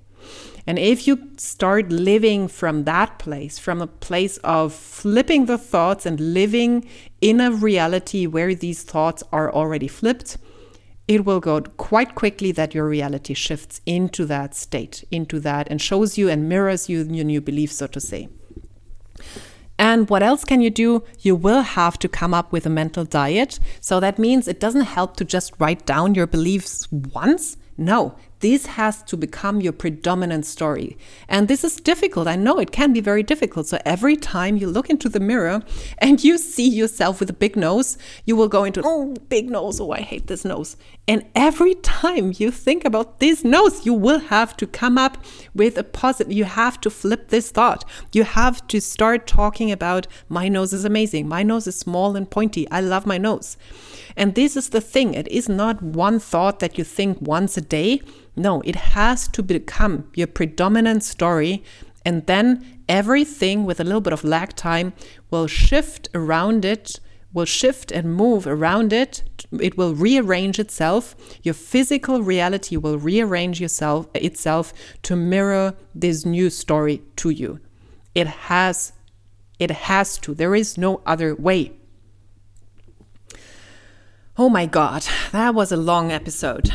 And 0.69 0.77
if 0.77 1.07
you 1.07 1.31
start 1.37 1.91
living 1.91 2.47
from 2.47 2.83
that 2.83 3.17
place, 3.17 3.57
from 3.57 3.81
a 3.81 3.87
place 3.87 4.37
of 4.43 4.71
flipping 4.71 5.47
the 5.47 5.57
thoughts 5.57 6.05
and 6.05 6.19
living 6.19 6.87
in 7.21 7.41
a 7.41 7.51
reality 7.51 8.27
where 8.27 8.53
these 8.53 8.83
thoughts 8.83 9.23
are 9.31 9.51
already 9.51 9.87
flipped, 9.87 10.37
it 11.07 11.25
will 11.25 11.39
go 11.39 11.61
quite 11.61 12.13
quickly 12.13 12.51
that 12.51 12.75
your 12.75 12.87
reality 12.87 13.33
shifts 13.33 13.81
into 13.87 14.27
that 14.27 14.53
state, 14.53 15.03
into 15.09 15.39
that, 15.39 15.67
and 15.71 15.81
shows 15.81 16.19
you 16.19 16.29
and 16.29 16.47
mirrors 16.47 16.87
you 16.87 17.01
your 17.01 17.25
new 17.25 17.41
beliefs, 17.41 17.77
so 17.77 17.87
to 17.87 17.99
say. 17.99 18.29
And 19.79 20.07
what 20.07 20.21
else 20.21 20.45
can 20.45 20.61
you 20.61 20.69
do? 20.69 21.03
You 21.21 21.35
will 21.35 21.63
have 21.63 21.97
to 21.97 22.07
come 22.07 22.35
up 22.35 22.51
with 22.51 22.67
a 22.67 22.69
mental 22.69 23.05
diet. 23.05 23.59
So 23.81 23.99
that 24.01 24.19
means 24.19 24.47
it 24.47 24.59
doesn't 24.59 24.81
help 24.81 25.17
to 25.17 25.25
just 25.25 25.51
write 25.57 25.87
down 25.87 26.13
your 26.13 26.27
beliefs 26.27 26.87
once. 26.91 27.57
No, 27.75 28.15
this 28.39 28.65
has 28.67 29.03
to 29.03 29.17
become 29.17 29.61
your 29.61 29.73
predominant 29.73 30.45
story. 30.45 30.97
And 31.27 31.47
this 31.47 31.63
is 31.63 31.75
difficult. 31.75 32.27
I 32.27 32.35
know 32.35 32.59
it 32.59 32.71
can 32.71 32.93
be 32.93 33.01
very 33.01 33.23
difficult. 33.23 33.67
So 33.67 33.79
every 33.85 34.15
time 34.15 34.57
you 34.57 34.67
look 34.67 34.89
into 34.89 35.09
the 35.09 35.19
mirror 35.19 35.61
and 35.97 36.23
you 36.23 36.37
see 36.37 36.67
yourself 36.67 37.19
with 37.19 37.29
a 37.29 37.33
big 37.33 37.55
nose, 37.55 37.97
you 38.25 38.35
will 38.35 38.47
go 38.47 38.63
into, 38.63 38.81
oh, 38.83 39.15
big 39.27 39.49
nose. 39.49 39.79
Oh, 39.79 39.91
I 39.91 40.01
hate 40.01 40.27
this 40.27 40.45
nose. 40.45 40.77
And 41.07 41.25
every 41.35 41.75
time 41.75 42.33
you 42.37 42.51
think 42.51 42.85
about 42.85 43.19
this 43.19 43.43
nose, 43.43 43.85
you 43.85 43.93
will 43.93 44.19
have 44.19 44.55
to 44.57 44.67
come 44.67 44.97
up 44.97 45.17
with 45.53 45.77
a 45.77 45.83
positive, 45.83 46.31
you 46.31 46.45
have 46.45 46.79
to 46.81 46.89
flip 46.89 47.29
this 47.29 47.51
thought. 47.51 47.83
You 48.13 48.23
have 48.23 48.65
to 48.67 48.79
start 48.79 49.27
talking 49.27 49.71
about, 49.71 50.07
my 50.29 50.47
nose 50.47 50.71
is 50.71 50.85
amazing. 50.85 51.27
My 51.27 51.43
nose 51.43 51.67
is 51.67 51.77
small 51.77 52.15
and 52.15 52.29
pointy. 52.29 52.69
I 52.71 52.81
love 52.81 53.05
my 53.05 53.17
nose. 53.17 53.57
And 54.15 54.35
this 54.35 54.55
is 54.55 54.69
the 54.69 54.81
thing 54.81 55.13
it 55.13 55.27
is 55.29 55.49
not 55.49 55.81
one 55.81 56.19
thought 56.19 56.59
that 56.59 56.77
you 56.77 56.83
think 56.83 57.17
once 57.21 57.57
a 57.57 57.61
day. 57.61 58.01
No, 58.39 58.61
it 58.61 58.75
has 58.95 59.27
to 59.27 59.43
become 59.43 60.09
your 60.15 60.27
predominant 60.27 61.03
story. 61.03 61.61
And 62.05 62.25
then 62.25 62.83
everything 62.87 63.65
with 63.65 63.81
a 63.81 63.83
little 63.83 63.99
bit 63.99 64.13
of 64.13 64.23
lag 64.23 64.55
time 64.55 64.93
will 65.29 65.45
shift 65.45 66.07
around 66.15 66.63
it, 66.63 67.01
will 67.33 67.43
shift 67.43 67.91
and 67.91 68.15
move 68.15 68.47
around 68.47 68.93
it. 68.93 69.23
It 69.59 69.77
will 69.77 69.93
rearrange 69.93 70.57
itself. 70.57 71.17
Your 71.43 71.53
physical 71.53 72.21
reality 72.21 72.77
will 72.77 72.97
rearrange 72.97 73.59
yourself, 73.59 74.07
itself 74.13 74.71
to 75.03 75.17
mirror 75.17 75.75
this 75.93 76.25
new 76.25 76.49
story 76.49 77.01
to 77.17 77.31
you. 77.31 77.59
It 78.15 78.27
has, 78.27 78.93
it 79.59 79.69
has 79.71 80.17
to. 80.19 80.33
There 80.33 80.55
is 80.55 80.77
no 80.77 81.01
other 81.05 81.35
way. 81.35 81.73
Oh 84.37 84.47
my 84.47 84.65
God, 84.65 85.05
that 85.33 85.53
was 85.53 85.73
a 85.73 85.77
long 85.77 86.13
episode. 86.13 86.71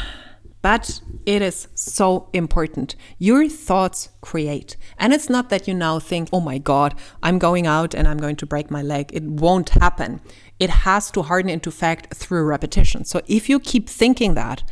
But 0.65 1.03
it 1.27 1.43
is 1.43 1.69
so 1.75 2.31
important. 2.33 2.97
Your 3.19 3.51
thoughts 3.51 4.09
create. 4.23 4.79
And 4.99 5.13
it's 5.13 5.29
not 5.29 5.51
that 5.51 5.69
you 5.69 5.75
now 5.75 5.99
think, 5.99 6.31
oh 6.33 6.41
my 6.41 6.57
God, 6.57 6.95
I'm 7.23 7.39
going 7.39 7.67
out 7.67 7.93
and 7.93 8.09
I'm 8.09 8.17
going 8.17 8.37
to 8.37 8.47
break 8.47 8.71
my 8.71 8.81
leg. 8.81 9.11
It 9.13 9.25
won't 9.25 9.69
happen. 9.69 10.23
It 10.59 10.71
has 10.71 11.11
to 11.11 11.21
harden 11.21 11.51
into 11.51 11.71
fact 11.71 12.15
through 12.15 12.45
repetition. 12.45 13.05
So 13.05 13.21
if 13.27 13.51
you 13.51 13.61
keep 13.61 13.91
thinking 13.91 14.33
that, 14.37 14.63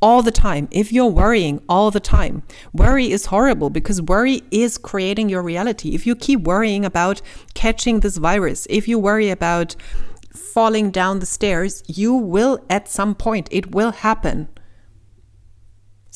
all 0.00 0.22
the 0.22 0.30
time, 0.30 0.66
if 0.70 0.94
you're 0.94 1.18
worrying 1.24 1.60
all 1.68 1.90
the 1.90 2.00
time, 2.00 2.42
worry 2.72 3.12
is 3.12 3.26
horrible 3.26 3.68
because 3.68 4.00
worry 4.00 4.40
is 4.50 4.78
creating 4.78 5.28
your 5.28 5.42
reality. 5.42 5.94
If 5.94 6.06
you 6.06 6.16
keep 6.16 6.40
worrying 6.40 6.86
about 6.86 7.20
catching 7.52 8.00
this 8.00 8.16
virus, 8.16 8.66
if 8.70 8.88
you 8.88 8.98
worry 8.98 9.28
about 9.28 9.76
falling 10.34 10.90
down 10.90 11.18
the 11.18 11.26
stairs, 11.26 11.82
you 11.86 12.14
will 12.14 12.64
at 12.70 12.88
some 12.88 13.14
point, 13.14 13.46
it 13.50 13.72
will 13.72 13.92
happen. 13.92 14.48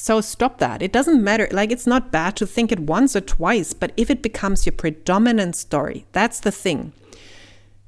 So 0.00 0.20
stop 0.20 0.58
that. 0.58 0.80
It 0.80 0.92
doesn't 0.92 1.24
matter. 1.24 1.48
Like, 1.50 1.72
it's 1.72 1.86
not 1.86 2.12
bad 2.12 2.36
to 2.36 2.46
think 2.46 2.70
it 2.70 2.78
once 2.78 3.16
or 3.16 3.20
twice, 3.20 3.72
but 3.72 3.90
if 3.96 4.10
it 4.10 4.22
becomes 4.22 4.64
your 4.64 4.72
predominant 4.72 5.56
story, 5.56 6.06
that's 6.12 6.38
the 6.38 6.52
thing. 6.52 6.92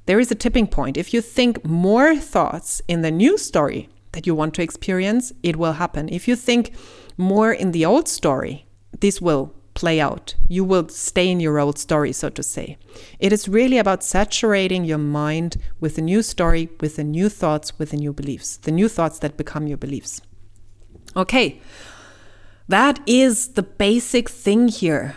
There 0.06 0.18
is 0.18 0.32
a 0.32 0.34
tipping 0.34 0.66
point. 0.66 0.96
If 0.96 1.14
you 1.14 1.20
think 1.20 1.64
more 1.64 2.16
thoughts 2.16 2.82
in 2.88 3.02
the 3.02 3.12
new 3.12 3.38
story 3.38 3.88
that 4.10 4.26
you 4.26 4.34
want 4.34 4.54
to 4.54 4.62
experience, 4.62 5.32
it 5.44 5.54
will 5.54 5.74
happen. 5.74 6.08
If 6.08 6.26
you 6.26 6.34
think 6.34 6.74
more 7.16 7.52
in 7.52 7.70
the 7.70 7.86
old 7.86 8.08
story, 8.08 8.66
this 8.98 9.20
will 9.20 9.54
play 9.74 10.00
out. 10.00 10.34
You 10.48 10.64
will 10.64 10.88
stay 10.88 11.30
in 11.30 11.38
your 11.38 11.60
old 11.60 11.78
story, 11.78 12.10
so 12.10 12.28
to 12.28 12.42
say. 12.42 12.76
It 13.20 13.32
is 13.32 13.48
really 13.48 13.78
about 13.78 14.02
saturating 14.02 14.84
your 14.84 14.98
mind 14.98 15.58
with 15.78 15.96
a 15.96 16.02
new 16.02 16.22
story, 16.22 16.70
with 16.80 16.96
the 16.96 17.04
new 17.04 17.28
thoughts, 17.28 17.78
with 17.78 17.90
the 17.90 17.98
new 17.98 18.12
beliefs, 18.12 18.56
the 18.56 18.72
new 18.72 18.88
thoughts 18.88 19.20
that 19.20 19.36
become 19.36 19.68
your 19.68 19.78
beliefs. 19.78 20.22
Okay, 21.16 21.60
that 22.70 23.00
is 23.06 23.48
the 23.48 23.62
basic 23.62 24.28
thing 24.28 24.68
here. 24.68 25.16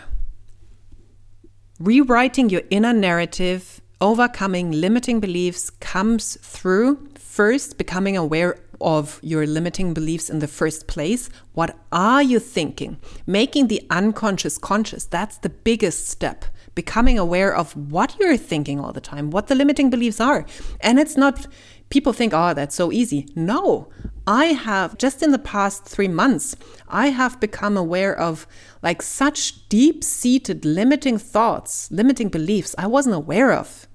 Rewriting 1.78 2.50
your 2.50 2.62
inner 2.70 2.92
narrative, 2.92 3.80
overcoming 4.00 4.72
limiting 4.72 5.20
beliefs 5.20 5.70
comes 5.70 6.36
through 6.42 7.08
first 7.16 7.78
becoming 7.78 8.16
aware 8.16 8.58
of 8.80 9.20
your 9.22 9.46
limiting 9.46 9.94
beliefs 9.94 10.28
in 10.28 10.40
the 10.40 10.48
first 10.48 10.86
place. 10.86 11.30
What 11.52 11.76
are 11.92 12.22
you 12.22 12.38
thinking? 12.38 12.98
Making 13.26 13.68
the 13.68 13.82
unconscious 13.90 14.58
conscious, 14.58 15.04
that's 15.04 15.38
the 15.38 15.48
biggest 15.48 16.08
step. 16.08 16.44
Becoming 16.74 17.18
aware 17.18 17.54
of 17.54 17.76
what 17.76 18.16
you're 18.18 18.36
thinking 18.36 18.80
all 18.80 18.92
the 18.92 19.00
time, 19.00 19.30
what 19.30 19.46
the 19.46 19.54
limiting 19.54 19.90
beliefs 19.90 20.20
are. 20.20 20.44
And 20.80 20.98
it's 20.98 21.16
not, 21.16 21.46
people 21.90 22.12
think, 22.12 22.32
oh, 22.34 22.54
that's 22.54 22.74
so 22.74 22.92
easy. 22.92 23.28
No, 23.34 23.88
I 24.26 24.46
have, 24.46 24.96
just 24.96 25.22
in 25.22 25.32
the 25.32 25.38
past 25.38 25.84
three 25.84 26.08
months, 26.08 26.56
I 26.88 27.08
have 27.08 27.40
become 27.40 27.76
aware 27.76 28.18
of 28.18 28.46
like 28.82 29.02
such 29.02 29.68
deep 29.68 30.02
seated 30.02 30.64
limiting 30.64 31.18
thoughts, 31.18 31.90
limiting 31.90 32.28
beliefs 32.28 32.74
I 32.78 32.86
wasn't 32.86 33.16
aware 33.16 33.52
of. 33.52 33.86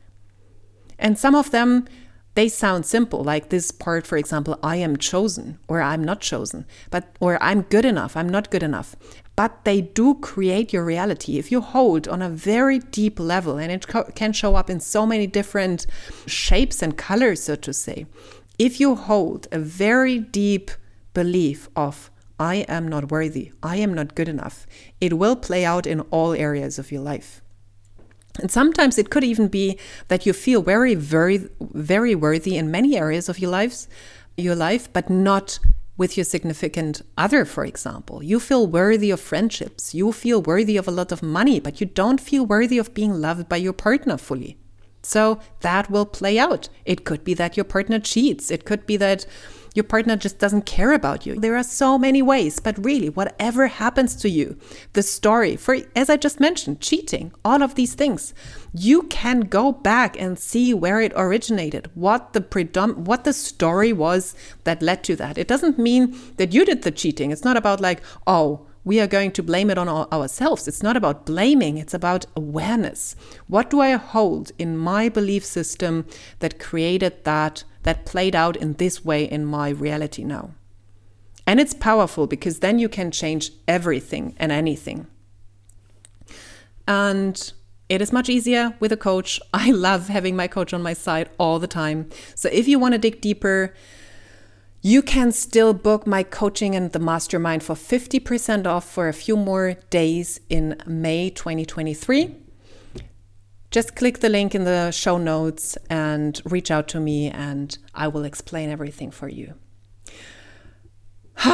And 0.99 1.17
some 1.17 1.33
of 1.33 1.51
them, 1.51 1.87
they 2.35 2.47
sound 2.47 2.85
simple, 2.85 3.23
like 3.23 3.49
this 3.49 3.71
part, 3.71 4.05
for 4.05 4.17
example, 4.17 4.59
I 4.61 4.75
am 4.75 4.97
chosen 4.97 5.57
or 5.67 5.81
I'm 5.81 6.03
not 6.03 6.21
chosen, 6.21 6.65
but 6.91 7.15
or 7.19 7.41
I'm 7.41 7.63
good 7.63 7.85
enough, 7.85 8.15
I'm 8.15 8.29
not 8.29 8.51
good 8.51 8.63
enough. 8.63 8.95
But 9.39 9.63
they 9.63 9.79
do 9.79 10.15
create 10.15 10.73
your 10.73 10.83
reality. 10.83 11.37
If 11.37 11.49
you 11.49 11.61
hold 11.61 12.09
on 12.09 12.21
a 12.21 12.27
very 12.27 12.79
deep 12.79 13.21
level, 13.21 13.57
and 13.57 13.71
it 13.71 13.87
can 14.13 14.33
show 14.33 14.55
up 14.55 14.69
in 14.69 14.81
so 14.81 15.05
many 15.05 15.27
different 15.27 15.87
shapes 16.25 16.81
and 16.81 16.97
colors, 16.97 17.43
so 17.43 17.55
to 17.55 17.71
say 17.71 18.05
if 18.57 18.81
you 18.81 18.95
hold 18.95 19.47
a 19.53 19.59
very 19.59 20.19
deep 20.19 20.71
belief 21.13 21.69
of, 21.73 22.11
I 22.37 22.65
am 22.67 22.89
not 22.89 23.11
worthy, 23.11 23.53
I 23.63 23.77
am 23.77 23.93
not 23.93 24.13
good 24.13 24.27
enough, 24.27 24.67
it 24.99 25.17
will 25.17 25.37
play 25.37 25.63
out 25.63 25.87
in 25.87 26.01
all 26.11 26.33
areas 26.33 26.77
of 26.77 26.91
your 26.91 27.01
life. 27.01 27.41
And 28.41 28.51
sometimes 28.51 28.97
it 28.97 29.09
could 29.09 29.23
even 29.23 29.47
be 29.47 29.79
that 30.09 30.25
you 30.25 30.33
feel 30.33 30.61
very, 30.61 30.95
very, 30.95 31.47
very 31.61 32.13
worthy 32.13 32.57
in 32.57 32.71
many 32.71 32.97
areas 32.97 33.29
of 33.29 33.39
your 33.39 33.51
lives, 33.51 33.87
your 34.35 34.55
life, 34.55 34.91
but 34.91 35.09
not 35.09 35.59
with 35.99 36.17
your 36.17 36.23
significant 36.23 37.03
other, 37.17 37.45
for 37.45 37.65
example. 37.65 38.23
You 38.23 38.39
feel 38.39 38.65
worthy 38.65 39.11
of 39.11 39.19
friendships, 39.19 39.93
you 39.93 40.11
feel 40.13 40.41
worthy 40.41 40.77
of 40.77 40.87
a 40.87 40.91
lot 40.91 41.11
of 41.11 41.21
money, 41.21 41.59
but 41.59 41.79
you 41.79 41.85
don't 41.85 42.21
feel 42.21 42.45
worthy 42.45 42.79
of 42.79 42.95
being 42.95 43.13
loved 43.13 43.49
by 43.49 43.57
your 43.57 43.73
partner 43.73 44.17
fully. 44.17 44.57
So 45.03 45.39
that 45.59 45.91
will 45.91 46.05
play 46.05 46.39
out. 46.39 46.69
It 46.85 47.03
could 47.03 47.23
be 47.23 47.33
that 47.35 47.57
your 47.57 47.65
partner 47.65 47.99
cheats, 47.99 48.49
it 48.49 48.65
could 48.65 48.85
be 48.85 48.97
that 48.97 49.25
your 49.73 49.83
partner 49.83 50.15
just 50.15 50.39
doesn't 50.39 50.65
care 50.65 50.93
about 50.93 51.25
you. 51.25 51.35
There 51.35 51.55
are 51.55 51.63
so 51.63 51.97
many 51.97 52.21
ways, 52.21 52.59
but 52.59 52.83
really, 52.83 53.09
whatever 53.09 53.67
happens 53.67 54.15
to 54.17 54.29
you, 54.29 54.57
the 54.93 55.03
story, 55.03 55.55
for 55.55 55.77
as 55.95 56.09
I 56.09 56.17
just 56.17 56.39
mentioned, 56.39 56.81
cheating, 56.81 57.31
all 57.43 57.61
of 57.61 57.75
these 57.75 57.95
things, 57.95 58.33
you 58.73 59.03
can 59.03 59.41
go 59.41 59.71
back 59.71 60.19
and 60.19 60.37
see 60.37 60.73
where 60.73 61.01
it 61.01 61.13
originated, 61.15 61.89
what 61.95 62.33
the 62.33 62.41
predom- 62.41 62.97
what 62.97 63.23
the 63.23 63.33
story 63.33 63.93
was 63.93 64.35
that 64.63 64.81
led 64.81 65.03
to 65.05 65.15
that. 65.15 65.37
It 65.37 65.47
doesn't 65.47 65.79
mean 65.79 66.17
that 66.37 66.53
you 66.53 66.65
did 66.65 66.83
the 66.83 66.91
cheating. 66.91 67.31
It's 67.31 67.43
not 67.43 67.57
about 67.57 67.81
like, 67.81 68.01
oh, 68.27 68.65
we 68.83 68.99
are 68.99 69.07
going 69.07 69.31
to 69.31 69.43
blame 69.43 69.69
it 69.69 69.77
on 69.77 69.89
ourselves. 69.89 70.67
It's 70.67 70.83
not 70.83 70.97
about 70.97 71.25
blaming, 71.25 71.77
it's 71.77 71.93
about 71.93 72.25
awareness. 72.35 73.15
What 73.47 73.69
do 73.69 73.79
I 73.79 73.91
hold 73.91 74.51
in 74.57 74.77
my 74.77 75.09
belief 75.09 75.45
system 75.45 76.05
that 76.39 76.59
created 76.59 77.23
that, 77.25 77.63
that 77.83 78.05
played 78.05 78.35
out 78.35 78.55
in 78.57 78.73
this 78.73 79.03
way 79.03 79.23
in 79.23 79.45
my 79.45 79.69
reality 79.69 80.23
now? 80.23 80.51
And 81.45 81.59
it's 81.59 81.73
powerful 81.73 82.27
because 82.27 82.59
then 82.59 82.77
you 82.77 82.87
can 82.87 83.11
change 83.11 83.51
everything 83.67 84.35
and 84.37 84.51
anything. 84.51 85.07
And 86.87 87.53
it 87.89 88.01
is 88.01 88.13
much 88.13 88.29
easier 88.29 88.75
with 88.79 88.91
a 88.91 88.97
coach. 88.97 89.39
I 89.53 89.71
love 89.71 90.07
having 90.07 90.35
my 90.35 90.47
coach 90.47 90.73
on 90.73 90.83
my 90.83 90.93
side 90.93 91.29
all 91.37 91.59
the 91.59 91.67
time. 91.67 92.09
So 92.35 92.49
if 92.51 92.67
you 92.67 92.79
want 92.79 92.93
to 92.93 92.99
dig 92.99 93.19
deeper, 93.19 93.73
you 94.81 95.01
can 95.01 95.31
still 95.31 95.73
book 95.73 96.07
my 96.07 96.23
coaching 96.23 96.73
and 96.73 96.91
the 96.93 96.99
mastermind 96.99 97.63
for 97.63 97.75
50% 97.75 98.65
off 98.65 98.89
for 98.89 99.09
a 99.09 99.13
few 99.13 99.35
more 99.35 99.73
days 99.89 100.39
in 100.49 100.77
May 100.85 101.29
2023. 101.29 102.35
Just 103.71 103.95
click 103.95 104.19
the 104.19 104.29
link 104.29 104.55
in 104.55 104.63
the 104.63 104.91
show 104.91 105.17
notes 105.17 105.77
and 105.89 106.41
reach 106.45 106.71
out 106.71 106.87
to 106.87 106.99
me, 106.99 107.29
and 107.29 107.77
I 107.93 108.07
will 108.07 108.23
explain 108.23 108.69
everything 108.69 109.11
for 109.11 109.27
you. 109.27 109.55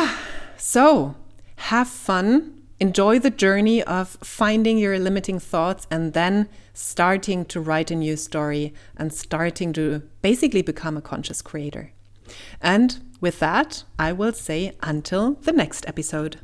so, 0.57 1.15
have 1.57 1.89
fun, 1.89 2.61
enjoy 2.79 3.19
the 3.19 3.31
journey 3.31 3.83
of 3.83 4.17
finding 4.21 4.77
your 4.77 4.97
limiting 4.99 5.39
thoughts, 5.39 5.87
and 5.89 6.13
then 6.13 6.47
starting 6.73 7.43
to 7.45 7.59
write 7.59 7.91
a 7.91 7.95
new 7.95 8.15
story 8.15 8.73
and 8.95 9.11
starting 9.11 9.73
to 9.73 10.03
basically 10.21 10.61
become 10.61 10.95
a 10.95 11.01
conscious 11.01 11.41
creator. 11.41 11.91
And 12.61 12.99
with 13.21 13.39
that, 13.39 13.83
I 13.97 14.11
will 14.11 14.33
say 14.33 14.77
until 14.81 15.33
the 15.33 15.51
next 15.51 15.87
episode. 15.87 16.39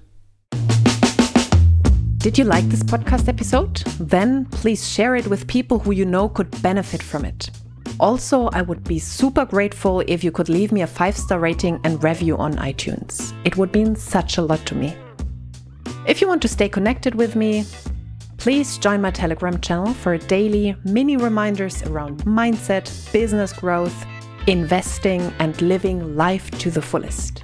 Did 2.18 2.38
you 2.38 2.44
like 2.44 2.66
this 2.66 2.84
podcast 2.84 3.28
episode? 3.28 3.78
Then 4.00 4.46
please 4.46 4.88
share 4.88 5.16
it 5.16 5.26
with 5.26 5.48
people 5.48 5.80
who 5.80 5.92
you 5.92 6.06
know 6.06 6.30
could 6.30 6.62
benefit 6.62 7.02
from 7.02 7.26
it. 7.26 7.50
Also, 8.00 8.48
I 8.50 8.62
would 8.62 8.84
be 8.84 9.00
super 9.00 9.46
grateful 9.46 10.04
if 10.08 10.24
you 10.24 10.32
could 10.32 10.50
leave 10.50 10.72
me 10.72 10.82
a 10.82 10.88
five 10.88 11.18
star 11.18 11.40
rating 11.40 11.80
and 11.84 12.04
review 12.04 12.38
on 12.38 12.56
iTunes. 12.56 13.34
It 13.44 13.58
would 13.58 13.74
mean 13.74 13.96
such 13.96 14.38
a 14.38 14.42
lot 14.42 14.66
to 14.68 14.76
me. 14.76 14.96
If 16.08 16.22
you 16.22 16.28
want 16.28 16.42
to 16.44 16.48
stay 16.48 16.70
connected 16.70 17.16
with 17.16 17.36
me, 17.36 17.66
please 18.38 18.78
join 18.78 19.02
my 19.02 19.12
Telegram 19.12 19.60
channel 19.62 19.94
for 19.94 20.18
daily 20.18 20.76
mini 20.84 21.18
reminders 21.18 21.84
around 21.84 22.24
mindset, 22.24 22.86
business 23.12 23.54
growth, 23.54 24.06
investing, 24.48 25.22
and 25.40 25.62
living 25.62 26.16
life 26.16 26.50
to 26.60 26.72
the 26.72 26.82
fullest. 26.82 27.44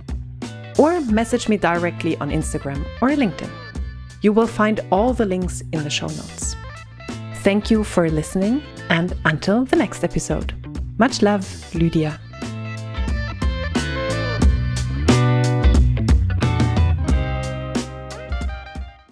Or 0.77 1.01
message 1.01 1.49
me 1.49 1.57
directly 1.57 2.17
on 2.17 2.29
Instagram 2.29 2.86
or 3.01 3.10
LinkedIn. 3.10 3.49
You 4.21 4.33
will 4.33 4.47
find 4.47 4.79
all 4.91 5.13
the 5.13 5.25
links 5.25 5.62
in 5.73 5.83
the 5.83 5.89
show 5.89 6.07
notes. 6.07 6.55
Thank 7.43 7.71
you 7.71 7.83
for 7.83 8.10
listening, 8.10 8.62
and 8.89 9.15
until 9.25 9.65
the 9.65 9.75
next 9.75 10.03
episode. 10.03 10.53
Much 10.97 11.21
love, 11.21 11.45
Lydia. 11.75 12.19